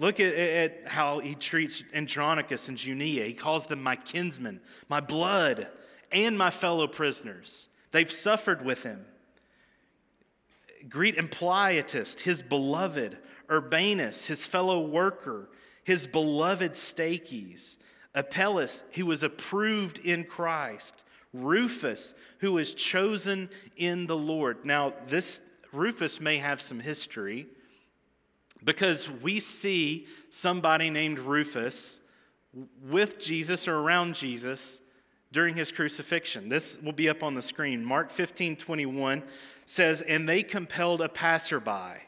Look 0.00 0.18
at, 0.18 0.34
at, 0.34 0.88
how 0.88 1.20
he 1.20 1.36
treats 1.36 1.84
Andronicus 1.94 2.68
and 2.68 2.76
Junia. 2.76 3.24
He 3.24 3.32
calls 3.32 3.66
them 3.68 3.80
my 3.80 3.94
kinsmen, 3.94 4.60
my 4.88 5.00
blood, 5.00 5.68
and 6.10 6.36
my 6.36 6.50
fellow 6.50 6.88
prisoners. 6.88 7.68
They've 7.92 8.10
suffered 8.10 8.64
with 8.64 8.82
him. 8.82 9.04
Greet 10.88 11.16
Ampliatus, 11.16 12.20
his 12.20 12.42
beloved, 12.42 13.16
Urbanus, 13.48 14.26
his 14.26 14.46
fellow 14.48 14.80
worker, 14.80 15.48
his 15.84 16.08
beloved 16.08 16.72
Stachys, 16.72 17.78
Apelles, 18.14 18.84
who 18.92 19.06
was 19.06 19.22
approved 19.22 19.98
in 19.98 20.24
Christ, 20.24 21.04
Rufus, 21.34 22.14
who 22.38 22.52
was 22.52 22.72
chosen 22.72 23.50
in 23.76 24.06
the 24.06 24.16
Lord. 24.16 24.64
Now, 24.64 24.94
this 25.08 25.42
Rufus 25.72 26.20
may 26.20 26.38
have 26.38 26.62
some 26.62 26.80
history 26.80 27.48
because 28.62 29.10
we 29.10 29.40
see 29.40 30.06
somebody 30.30 30.88
named 30.88 31.18
Rufus 31.18 32.00
with 32.88 33.18
Jesus 33.18 33.68
or 33.68 33.76
around 33.76 34.14
Jesus 34.14 34.80
during 35.32 35.56
his 35.56 35.72
crucifixion. 35.72 36.48
This 36.48 36.80
will 36.80 36.92
be 36.92 37.08
up 37.08 37.22
on 37.22 37.34
the 37.34 37.42
screen. 37.42 37.84
Mark 37.84 38.10
15 38.10 38.56
21 38.56 39.22
says, 39.66 40.00
And 40.00 40.28
they 40.28 40.42
compelled 40.42 41.00
a 41.00 41.08
passerby, 41.08 42.04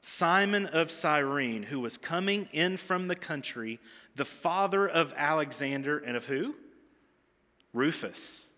Simon 0.00 0.66
of 0.66 0.90
Cyrene, 0.90 1.64
who 1.64 1.80
was 1.80 1.98
coming 1.98 2.48
in 2.52 2.78
from 2.78 3.08
the 3.08 3.16
country, 3.16 3.78
the 4.16 4.24
father 4.24 4.88
of 4.88 5.12
Alexander 5.16 5.98
and 5.98 6.16
of 6.16 6.24
who? 6.24 6.54
Rufus. 7.74 8.49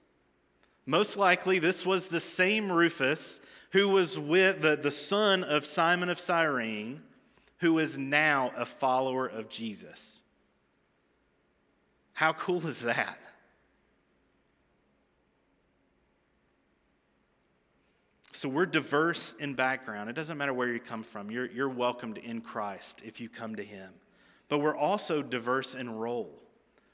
Most 0.84 1.16
likely, 1.16 1.58
this 1.58 1.86
was 1.86 2.08
the 2.08 2.20
same 2.20 2.70
Rufus 2.70 3.40
who 3.70 3.88
was 3.88 4.18
with 4.18 4.62
the, 4.62 4.76
the 4.76 4.90
son 4.90 5.44
of 5.44 5.64
Simon 5.64 6.08
of 6.08 6.18
Cyrene, 6.18 7.00
who 7.58 7.78
is 7.78 7.98
now 7.98 8.52
a 8.56 8.66
follower 8.66 9.26
of 9.26 9.48
Jesus. 9.48 10.22
How 12.12 12.32
cool 12.32 12.66
is 12.66 12.80
that? 12.80 13.18
So 18.32 18.48
we're 18.48 18.66
diverse 18.66 19.34
in 19.38 19.54
background. 19.54 20.10
It 20.10 20.14
doesn't 20.14 20.36
matter 20.36 20.52
where 20.52 20.68
you 20.68 20.80
come 20.80 21.04
from, 21.04 21.30
you're, 21.30 21.46
you're 21.46 21.68
welcomed 21.68 22.18
in 22.18 22.40
Christ 22.40 23.00
if 23.04 23.20
you 23.20 23.28
come 23.28 23.54
to 23.54 23.64
Him. 23.64 23.92
But 24.48 24.58
we're 24.58 24.76
also 24.76 25.22
diverse 25.22 25.74
in 25.76 25.88
role. 25.88 26.30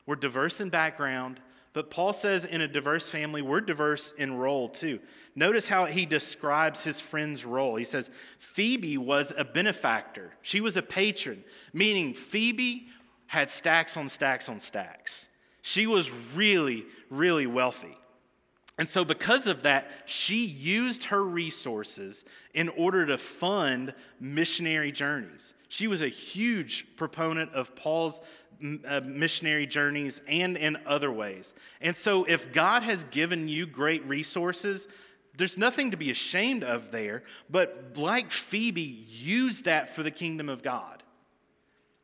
We're 0.05 0.17
diverse 0.17 0.61
in 0.61 0.69
background, 0.69 1.41
but 1.79 1.91
Paul 1.91 2.13
says 2.13 2.45
in 2.45 2.61
a 2.61 2.67
diverse 2.67 3.09
family, 3.09 3.41
we're 3.41 3.61
diverse 3.61 4.11
in 4.11 4.37
role 4.37 4.69
too. 4.69 4.99
Notice 5.37 5.69
how 5.69 5.85
he 5.85 6.07
describes 6.07 6.83
his 6.83 7.01
friend's 7.01 7.45
role. 7.45 7.77
He 7.77 7.85
says, 7.85 8.11
Phoebe 8.41 8.99
was 8.99 9.33
a 9.39 9.45
benefactor, 9.45 10.33
she 10.43 10.61
was 10.61 10.77
a 10.77 10.83
patron, 10.83 11.45
meaning 11.73 12.15
Phoebe 12.15 12.89
had 13.29 13.49
stacks 13.49 13.97
on 13.97 14.09
stacks 14.09 14.49
on 14.49 14.59
stacks. 14.59 15.29
She 15.63 15.87
was 15.87 16.11
really, 16.35 16.85
really 17.11 17.47
wealthy. 17.47 17.97
And 18.77 18.89
so, 18.89 19.05
because 19.05 19.47
of 19.47 19.63
that, 19.63 19.89
she 20.05 20.47
used 20.47 21.05
her 21.05 21.23
resources 21.23 22.25
in 22.55 22.71
order 22.71 23.07
to 23.07 23.19
fund 23.19 23.95
missionary 24.19 24.91
journeys. 24.91 25.55
She 25.69 25.87
was 25.87 26.03
a 26.03 26.09
huge 26.09 26.97
proponent 26.97 27.53
of 27.53 27.77
Paul's 27.77 28.21
Uh, 28.61 29.01
missionary 29.05 29.67
journeys 29.67 30.21
and 30.27 30.57
in 30.57 30.77
other 30.85 31.13
ways. 31.13 31.55
And 31.81 31.97
so, 31.97 32.25
if 32.25 32.53
God 32.53 32.83
has 32.83 33.05
given 33.05 33.49
you 33.49 33.67
great 33.67 34.05
resources, 34.05 34.89
there's 35.37 35.57
nothing 35.57 35.93
to 35.93 35.97
be 35.97 36.11
ashamed 36.11 36.65
of 36.65 36.91
there, 36.91 37.23
but 37.49 37.93
like 37.95 38.33
Phoebe, 38.33 39.07
use 39.09 39.63
that 39.63 39.89
for 39.89 40.03
the 40.03 40.11
kingdom 40.11 40.49
of 40.49 40.65
God. 40.65 41.05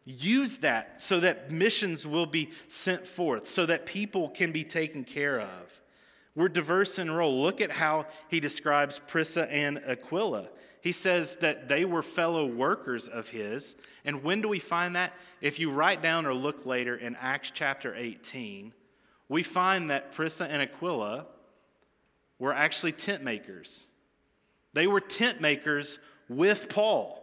Use 0.05 0.59
that 0.59 1.01
so 1.03 1.19
that 1.21 1.51
missions 1.51 2.07
will 2.07 2.27
be 2.27 2.51
sent 2.69 3.09
forth, 3.09 3.49
so 3.49 3.67
that 3.67 3.85
people 3.85 4.29
can 4.29 4.53
be 4.53 4.63
taken 4.63 5.03
care 5.03 5.41
of. 5.41 5.81
We're 6.37 6.49
diverse 6.49 7.01
in 7.01 7.11
role. 7.11 7.43
Look 7.43 7.61
at 7.61 7.73
how 7.73 8.07
he 8.29 8.39
describes 8.39 9.01
Prisca 9.01 9.51
and 9.51 9.79
Aquila. 9.79 10.49
He 10.85 10.93
says 10.93 11.37
that 11.37 11.67
they 11.67 11.87
were 11.87 12.03
fellow 12.03 12.45
workers 12.45 13.09
of 13.09 13.31
his. 13.31 13.75
And 14.05 14.23
when 14.23 14.43
do 14.43 14.49
we 14.49 14.59
find 14.59 14.97
that? 14.97 15.15
If 15.41 15.59
you 15.59 15.71
write 15.71 16.03
down 16.03 16.27
or 16.27 16.35
look 16.35 16.67
later 16.67 16.95
in 16.95 17.17
Acts 17.17 17.51
chapter 17.51 17.95
18, 17.95 18.75
we 19.31 19.43
find 19.43 19.89
that 19.89 20.13
Prisca 20.13 20.45
and 20.45 20.61
Aquila 20.61 21.25
were 22.39 22.53
actually 22.53 22.93
tent 22.93 23.25
makers. 23.25 23.87
They 24.75 24.87
were 24.87 25.01
tent 25.01 25.41
makers 25.41 26.01
with 26.29 26.69
Paul. 26.69 27.23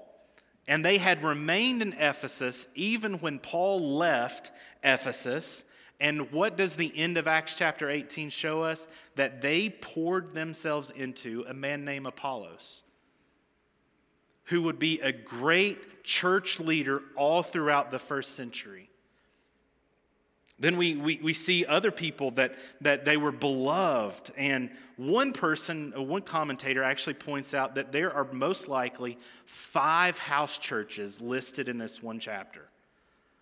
and 0.68 0.86
they 0.86 0.98
had 0.98 1.22
remained 1.22 1.82
in 1.82 1.94
Ephesus 1.94 2.68
even 2.76 3.16
when 3.16 3.40
Paul 3.40 3.98
left 3.98 4.52
Ephesus. 4.84 5.66
And 6.00 6.32
what 6.32 6.58
does 6.58 6.76
the 6.76 6.92
end 6.98 7.18
of 7.18 7.28
Acts 7.28 7.56
chapter 7.56 7.90
18 7.90 8.30
show 8.30 8.64
us? 8.64 8.88
That 9.16 9.42
they 9.42 9.70
poured 9.70 10.34
themselves 10.34 10.90
into 10.90 11.46
a 11.48 11.54
man 11.54 11.86
named 11.86 12.08
Apollos, 12.08 12.84
who 14.46 14.64
would 14.64 14.80
be 14.80 15.00
a 15.02 15.12
great 15.12 16.04
church 16.04 16.60
leader 16.60 17.02
all 17.16 17.44
throughout 17.44 17.92
the 17.92 18.00
first 18.00 18.36
century. 18.36 18.90
Then 20.62 20.78
we, 20.78 20.96
we, 20.96 21.20
we 21.24 21.34
see 21.34 21.66
other 21.66 21.90
people 21.90 22.30
that, 22.32 22.54
that 22.82 23.04
they 23.04 23.18
were 23.18 23.32
beloved. 23.32 24.32
And 24.38 24.70
one 24.96 25.34
person, 25.34 25.92
uh, 25.98 26.04
one 26.04 26.22
commentator 26.22 26.84
actually 26.84 27.16
points 27.16 27.56
out 27.56 27.74
that 27.76 27.92
there 27.92 28.14
are 28.14 28.26
most 28.32 28.68
likely 28.68 29.18
five 29.46 30.20
house 30.20 30.60
churches 30.60 31.20
listed 31.20 31.68
in 31.68 31.80
this 31.80 32.04
one 32.04 32.20
chapter. 32.20 32.70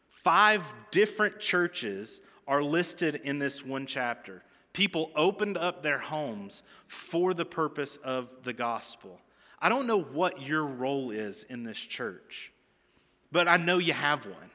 Five 0.07 0.73
different 0.91 1.39
churches 1.39 2.21
are 2.47 2.63
listed 2.63 3.15
in 3.25 3.37
this 3.37 3.65
one 3.65 3.85
chapter. 3.85 4.41
People 4.71 5.11
opened 5.13 5.57
up 5.57 5.83
their 5.83 5.99
homes 5.99 6.63
for 6.87 7.33
the 7.33 7.45
purpose 7.45 7.97
of 7.97 8.29
the 8.43 8.53
gospel. 8.53 9.19
I 9.61 9.69
don't 9.69 9.87
know 9.87 10.01
what 10.01 10.41
your 10.41 10.65
role 10.65 11.11
is 11.11 11.43
in 11.43 11.63
this 11.63 11.79
church, 11.79 12.51
but 13.31 13.47
I 13.47 13.57
know 13.57 13.77
you 13.77 13.93
have 13.93 14.25
one. 14.25 14.49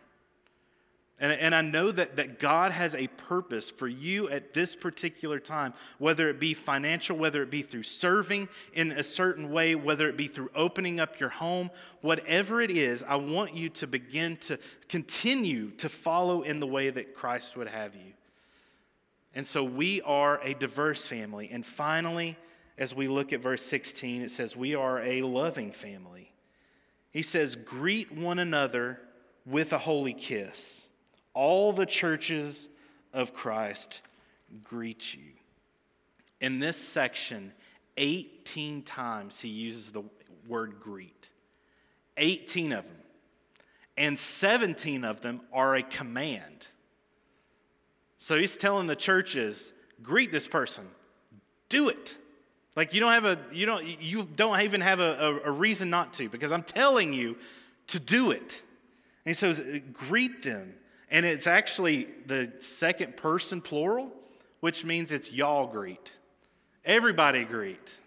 And, 1.21 1.33
and 1.33 1.55
I 1.55 1.61
know 1.61 1.93
that, 1.93 2.17
that 2.17 2.41
God 2.41 2.73
has 2.73 2.95
a 2.95 3.07
purpose 3.07 3.71
for 3.71 3.87
you 3.87 4.29
at 4.29 4.53
this 4.53 4.75
particular 4.75 5.39
time, 5.39 5.73
whether 5.99 6.29
it 6.29 6.41
be 6.41 6.55
financial, 6.55 7.17
whether 7.17 7.41
it 7.43 7.51
be 7.51 7.63
through 7.63 7.85
serving 7.85 8.49
in 8.73 8.91
a 8.91 9.03
certain 9.03 9.51
way, 9.53 9.77
whether 9.77 10.09
it 10.09 10.17
be 10.17 10.27
through 10.27 10.51
opening 10.57 10.99
up 10.99 11.21
your 11.21 11.29
home, 11.29 11.71
whatever 12.01 12.61
it 12.61 12.71
is, 12.71 13.05
I 13.05 13.17
want 13.17 13.55
you 13.55 13.69
to 13.71 13.87
begin 13.87 14.37
to 14.39 14.59
continue 14.89 15.71
to 15.73 15.89
follow 15.89 16.43
in 16.43 16.59
the 16.59 16.67
way 16.67 16.91
that 16.91 17.15
Christ 17.15 17.57
would 17.57 17.69
have 17.69 17.95
you. 17.95 18.13
And 19.37 19.47
so 19.47 19.63
we 19.63 20.03
are 20.03 20.41
a 20.43 20.55
diverse 20.55 21.07
family. 21.07 21.49
And 21.51 21.65
finally, 21.65 22.37
as 22.77 22.95
we 22.95 23.09
look 23.09 23.33
at 23.33 23.41
verse 23.41 23.63
16, 23.63 24.23
it 24.23 24.31
says, 24.31 24.57
We 24.57 24.75
are 24.75 25.01
a 25.01 25.23
loving 25.23 25.73
family. 25.73 26.33
He 27.11 27.23
says, 27.23 27.57
Greet 27.57 28.13
one 28.13 28.39
another 28.39 29.01
with 29.47 29.73
a 29.73 29.79
holy 29.79 30.15
kiss. 30.15 30.89
All 31.33 31.73
the 31.73 31.87
churches 31.87 32.69
of 33.13 33.35
Christ 33.35 34.01
greet 34.63 35.15
you. 35.15 35.33
In 36.41 36.59
this 36.59 36.77
section, 36.77 37.53
18 37.97 38.83
times 38.83 39.41
he 39.41 39.49
uses 39.49 39.93
the 39.93 40.03
word 40.49 40.81
greet. 40.81 41.31
18 42.17 42.73
of 42.73 42.85
them. 42.85 42.97
And 43.97 44.19
17 44.19 45.05
of 45.05 45.21
them 45.21 45.41
are 45.53 45.77
a 45.77 45.83
command. 45.83 46.67
So 48.19 48.37
he's 48.37 48.57
telling 48.57 48.89
the 48.89 48.97
churches, 48.97 49.73
greet 50.03 50.33
this 50.33 50.49
person. 50.49 50.89
Do 51.69 51.89
it. 51.89 52.19
Like 52.77 52.95
you 52.95 53.01
don't 53.01 53.13
have 53.13 53.25
a 53.25 53.39
you 53.53 53.67
don't 53.67 53.85
you 54.03 54.25
don't 54.25 54.61
even 54.61 54.81
have 54.81 55.01
a, 55.01 55.43
a, 55.45 55.49
a 55.49 55.51
reason 55.51 55.91
not 55.91 56.13
to, 56.15 56.29
because 56.29 56.53
I'm 56.53 56.63
telling 56.63 57.13
you 57.13 57.37
to 57.89 58.01
do 58.01 58.31
it. 58.31 58.63
And 59.25 59.31
he 59.31 59.35
says, 59.35 59.63
greet 59.93 60.43
them. 60.43 60.75
And 61.11 61.25
it's 61.25 61.47
actually 61.47 62.09
the 62.27 62.53
second 62.59 63.17
person 63.17 63.61
plural, 63.61 64.11
which 64.61 64.85
means 64.85 65.13
it's 65.13 65.33
y'all 65.33 65.67
greet. 65.67 66.13
Everybody 66.85 67.45
greet. 67.45 67.99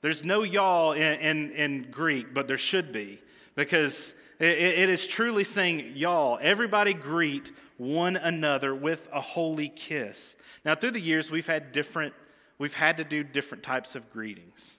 There's 0.00 0.24
no 0.24 0.42
y'all 0.42 0.92
in, 0.92 1.18
in, 1.20 1.50
in 1.52 1.90
Greek, 1.90 2.32
but 2.32 2.46
there 2.46 2.56
should 2.56 2.92
be, 2.92 3.20
because 3.56 4.14
it, 4.38 4.58
it 4.58 4.88
is 4.88 5.06
truly 5.06 5.42
saying 5.42 5.92
y'all. 5.96 6.38
Everybody 6.40 6.94
greet 6.94 7.50
one 7.76 8.16
another 8.16 8.74
with 8.74 9.08
a 9.12 9.20
holy 9.20 9.68
kiss. 9.68 10.36
Now, 10.64 10.76
through 10.76 10.92
the 10.92 11.00
years, 11.00 11.30
we've 11.30 11.46
had 11.46 11.72
different, 11.72 12.14
we've 12.58 12.74
had 12.74 12.96
to 12.98 13.04
do 13.04 13.22
different 13.22 13.62
types 13.62 13.94
of 13.96 14.10
greetings, 14.12 14.78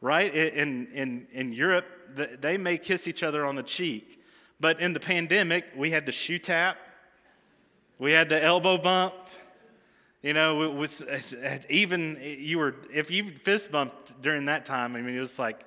right? 0.00 0.34
In, 0.34 0.88
in, 0.92 1.26
in 1.32 1.52
Europe, 1.52 1.86
they 2.40 2.56
may 2.56 2.78
kiss 2.78 3.06
each 3.06 3.22
other 3.22 3.46
on 3.46 3.56
the 3.56 3.62
cheek, 3.62 4.22
but 4.58 4.80
in 4.80 4.92
the 4.92 5.00
pandemic, 5.00 5.64
we 5.76 5.90
had 5.90 6.06
the 6.06 6.12
shoe 6.12 6.38
tap, 6.38 6.76
we 7.98 8.12
had 8.12 8.28
the 8.28 8.42
elbow 8.42 8.78
bump. 8.78 9.14
You 10.22 10.34
know, 10.34 10.62
it 10.62 10.74
was 10.74 11.02
even 11.70 12.18
you 12.20 12.58
were 12.58 12.74
if 12.92 13.10
you 13.10 13.30
fist 13.30 13.72
bumped 13.72 14.20
during 14.20 14.46
that 14.46 14.66
time. 14.66 14.94
I 14.94 15.00
mean, 15.00 15.16
it 15.16 15.20
was 15.20 15.38
like 15.38 15.64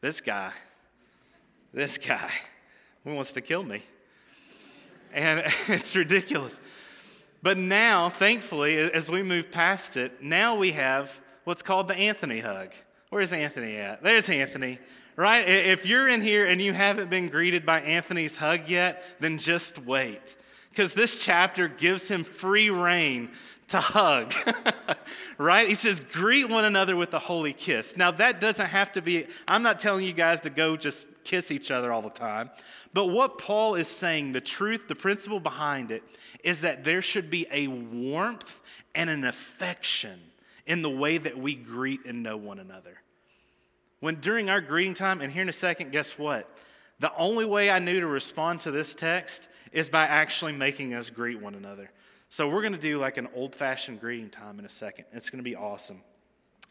this 0.00 0.20
guy, 0.20 0.52
this 1.72 1.98
guy, 1.98 2.30
who 3.04 3.14
wants 3.14 3.32
to 3.34 3.40
kill 3.40 3.62
me, 3.62 3.82
and 5.12 5.44
it's 5.68 5.94
ridiculous. 5.94 6.60
But 7.42 7.58
now, 7.58 8.08
thankfully, 8.08 8.78
as 8.78 9.10
we 9.10 9.22
move 9.22 9.50
past 9.50 9.96
it, 9.96 10.22
now 10.22 10.54
we 10.54 10.72
have 10.72 11.20
what's 11.44 11.62
called 11.62 11.88
the 11.88 11.96
Anthony 11.96 12.40
hug. 12.40 12.70
Where's 13.10 13.32
Anthony 13.32 13.76
at? 13.76 14.02
There's 14.02 14.30
Anthony 14.30 14.78
right? 15.16 15.46
If 15.46 15.84
you're 15.84 16.08
in 16.08 16.22
here 16.22 16.46
and 16.46 16.60
you 16.60 16.72
haven't 16.72 17.10
been 17.10 17.28
greeted 17.28 17.66
by 17.66 17.80
Anthony's 17.80 18.36
hug 18.36 18.68
yet, 18.68 19.02
then 19.20 19.38
just 19.38 19.78
wait 19.78 20.20
because 20.70 20.94
this 20.94 21.18
chapter 21.18 21.68
gives 21.68 22.08
him 22.08 22.24
free 22.24 22.70
reign 22.70 23.28
to 23.68 23.78
hug, 23.78 24.32
right? 25.38 25.68
He 25.68 25.74
says, 25.74 26.00
greet 26.00 26.48
one 26.48 26.64
another 26.64 26.96
with 26.96 27.12
a 27.14 27.18
holy 27.18 27.52
kiss. 27.52 27.96
Now, 27.96 28.10
that 28.12 28.40
doesn't 28.40 28.66
have 28.66 28.92
to 28.92 29.02
be, 29.02 29.26
I'm 29.46 29.62
not 29.62 29.80
telling 29.80 30.04
you 30.04 30.12
guys 30.12 30.40
to 30.42 30.50
go 30.50 30.76
just 30.76 31.08
kiss 31.24 31.50
each 31.50 31.70
other 31.70 31.92
all 31.92 32.02
the 32.02 32.10
time. 32.10 32.50
But 32.94 33.06
what 33.06 33.38
Paul 33.38 33.74
is 33.74 33.88
saying, 33.88 34.32
the 34.32 34.40
truth, 34.40 34.86
the 34.88 34.94
principle 34.94 35.40
behind 35.40 35.90
it, 35.90 36.02
is 36.44 36.60
that 36.60 36.84
there 36.84 37.02
should 37.02 37.30
be 37.30 37.46
a 37.50 37.68
warmth 37.68 38.60
and 38.94 39.08
an 39.08 39.24
affection 39.24 40.20
in 40.66 40.82
the 40.82 40.90
way 40.90 41.18
that 41.18 41.38
we 41.38 41.54
greet 41.54 42.04
and 42.04 42.22
know 42.22 42.36
one 42.36 42.58
another. 42.58 42.98
When 44.00 44.16
during 44.16 44.50
our 44.50 44.60
greeting 44.60 44.94
time, 44.94 45.20
and 45.20 45.32
here 45.32 45.42
in 45.42 45.48
a 45.48 45.52
second, 45.52 45.92
guess 45.92 46.18
what? 46.18 46.48
The 46.98 47.14
only 47.16 47.44
way 47.44 47.70
I 47.70 47.78
knew 47.78 48.00
to 48.00 48.06
respond 48.06 48.60
to 48.60 48.70
this 48.70 48.94
text 48.94 49.48
is 49.72 49.88
by 49.88 50.04
actually 50.04 50.52
making 50.52 50.94
us 50.94 51.08
greet 51.08 51.40
one 51.40 51.54
another. 51.54 51.90
So 52.28 52.48
we're 52.48 52.62
going 52.62 52.74
to 52.74 52.78
do 52.78 52.98
like 52.98 53.16
an 53.16 53.28
old 53.34 53.54
fashioned 53.54 54.00
greeting 54.00 54.30
time 54.30 54.58
in 54.58 54.64
a 54.64 54.68
second. 54.68 55.06
It's 55.12 55.30
going 55.30 55.38
to 55.38 55.48
be 55.48 55.56
awesome. 55.56 56.02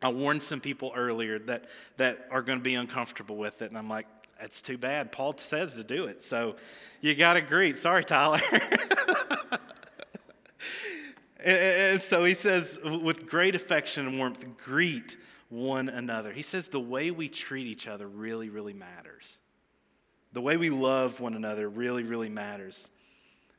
I 0.01 0.09
warned 0.09 0.41
some 0.41 0.59
people 0.59 0.91
earlier 0.95 1.39
that, 1.39 1.65
that 1.97 2.27
are 2.31 2.41
going 2.41 2.59
to 2.59 2.63
be 2.63 2.75
uncomfortable 2.75 3.37
with 3.37 3.61
it, 3.61 3.69
and 3.69 3.77
I'm 3.77 3.89
like, 3.89 4.07
it's 4.41 4.61
too 4.61 4.77
bad. 4.77 5.11
Paul 5.11 5.37
says 5.37 5.75
to 5.75 5.83
do 5.83 6.05
it, 6.05 6.21
so 6.21 6.55
you 6.99 7.15
got 7.15 7.33
to 7.35 7.41
greet. 7.41 7.77
Sorry, 7.77 8.03
Tyler. 8.03 8.39
and 11.43 12.01
so 12.01 12.23
he 12.23 12.33
says, 12.33 12.77
with 12.83 13.27
great 13.27 13.55
affection 13.55 14.07
and 14.07 14.17
warmth, 14.17 14.45
greet 14.63 15.17
one 15.49 15.89
another. 15.89 16.31
He 16.31 16.41
says 16.41 16.69
the 16.69 16.79
way 16.79 17.11
we 17.11 17.29
treat 17.29 17.67
each 17.67 17.87
other 17.87 18.07
really, 18.07 18.49
really 18.49 18.73
matters. 18.73 19.37
The 20.33 20.41
way 20.41 20.57
we 20.57 20.69
love 20.69 21.19
one 21.19 21.35
another 21.35 21.69
really, 21.69 22.03
really 22.03 22.29
matters. 22.29 22.89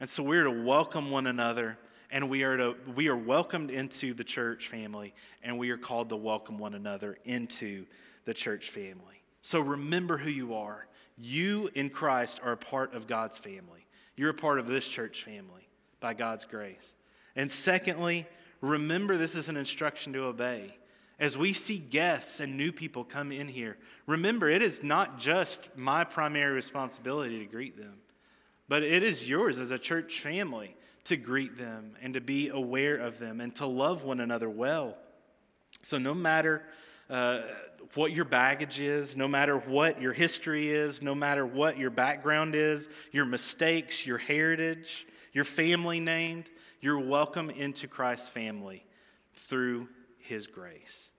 And 0.00 0.08
so 0.08 0.22
we're 0.22 0.44
to 0.44 0.64
welcome 0.64 1.10
one 1.10 1.26
another, 1.26 1.78
and 2.10 2.28
we 2.28 2.42
are, 2.42 2.56
to, 2.56 2.76
we 2.96 3.08
are 3.08 3.16
welcomed 3.16 3.70
into 3.70 4.14
the 4.14 4.24
church 4.24 4.68
family, 4.68 5.14
and 5.42 5.58
we 5.58 5.70
are 5.70 5.76
called 5.76 6.08
to 6.08 6.16
welcome 6.16 6.58
one 6.58 6.74
another 6.74 7.18
into 7.24 7.86
the 8.24 8.34
church 8.34 8.70
family. 8.70 9.21
So 9.42 9.60
remember 9.60 10.16
who 10.16 10.30
you 10.30 10.54
are. 10.54 10.86
You 11.18 11.68
in 11.74 11.90
Christ 11.90 12.40
are 12.42 12.52
a 12.52 12.56
part 12.56 12.94
of 12.94 13.06
God's 13.06 13.36
family. 13.36 13.86
You're 14.16 14.30
a 14.30 14.34
part 14.34 14.58
of 14.58 14.66
this 14.66 14.88
church 14.88 15.24
family 15.24 15.68
by 16.00 16.14
God's 16.14 16.44
grace. 16.44 16.96
And 17.36 17.50
secondly, 17.50 18.26
remember 18.60 19.16
this 19.16 19.34
is 19.34 19.48
an 19.48 19.56
instruction 19.56 20.12
to 20.14 20.24
obey. 20.24 20.74
As 21.18 21.36
we 21.36 21.52
see 21.52 21.78
guests 21.78 22.40
and 22.40 22.56
new 22.56 22.72
people 22.72 23.04
come 23.04 23.30
in 23.32 23.48
here, 23.48 23.76
remember 24.06 24.48
it 24.48 24.62
is 24.62 24.82
not 24.82 25.18
just 25.18 25.68
my 25.76 26.04
primary 26.04 26.52
responsibility 26.52 27.38
to 27.40 27.44
greet 27.44 27.76
them, 27.76 27.94
but 28.68 28.82
it 28.82 29.02
is 29.02 29.28
yours 29.28 29.58
as 29.58 29.70
a 29.70 29.78
church 29.78 30.20
family 30.20 30.74
to 31.04 31.16
greet 31.16 31.56
them 31.56 31.96
and 32.00 32.14
to 32.14 32.20
be 32.20 32.48
aware 32.48 32.96
of 32.96 33.18
them 33.18 33.40
and 33.40 33.54
to 33.56 33.66
love 33.66 34.04
one 34.04 34.20
another 34.20 34.48
well. 34.48 34.96
So, 35.82 35.98
no 35.98 36.14
matter 36.14 36.62
uh, 37.10 37.40
what 37.94 38.12
your 38.12 38.24
baggage 38.24 38.80
is, 38.80 39.16
no 39.16 39.28
matter 39.28 39.56
what 39.56 40.00
your 40.00 40.12
history 40.12 40.68
is, 40.68 41.02
no 41.02 41.14
matter 41.14 41.44
what 41.44 41.78
your 41.78 41.90
background 41.90 42.54
is, 42.54 42.88
your 43.12 43.26
mistakes, 43.26 44.06
your 44.06 44.18
heritage, 44.18 45.06
your 45.32 45.44
family 45.44 46.00
named, 46.00 46.50
you're 46.80 46.98
welcome 46.98 47.50
into 47.50 47.86
Christ's 47.86 48.28
family 48.28 48.84
through 49.34 49.88
his 50.18 50.46
grace. 50.46 51.12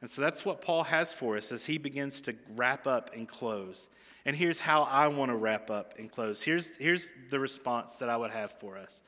And 0.00 0.08
so 0.08 0.22
that's 0.22 0.44
what 0.44 0.62
Paul 0.62 0.84
has 0.84 1.12
for 1.12 1.36
us 1.36 1.52
as 1.52 1.66
he 1.66 1.76
begins 1.76 2.22
to 2.22 2.34
wrap 2.54 2.86
up 2.86 3.10
and 3.14 3.28
close. 3.28 3.90
And 4.24 4.34
here's 4.34 4.58
how 4.58 4.82
I 4.84 5.08
want 5.08 5.30
to 5.30 5.36
wrap 5.36 5.70
up 5.70 5.94
and 5.98 6.10
close. 6.10 6.42
Here's, 6.42 6.74
here's 6.76 7.12
the 7.30 7.38
response 7.38 7.96
that 7.96 8.08
I 8.08 8.16
would 8.16 8.30
have 8.30 8.52
for 8.52 8.78
us. 8.78 9.02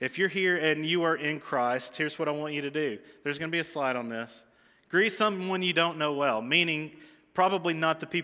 If 0.00 0.18
you're 0.18 0.28
here 0.28 0.56
and 0.56 0.86
you 0.86 1.02
are 1.02 1.16
in 1.16 1.40
Christ, 1.40 1.96
here's 1.96 2.18
what 2.18 2.28
I 2.28 2.30
want 2.30 2.54
you 2.54 2.62
to 2.62 2.70
do. 2.70 2.98
There's 3.22 3.38
going 3.38 3.50
to 3.50 3.54
be 3.54 3.60
a 3.60 3.64
slide 3.64 3.96
on 3.96 4.08
this. 4.08 4.44
Greet 4.90 5.12
someone 5.12 5.62
you 5.62 5.72
don't 5.72 5.98
know 5.98 6.12
well, 6.14 6.42
meaning 6.42 6.90
probably 7.32 7.72
not 7.72 8.00
the 8.00 8.06
people 8.06 8.18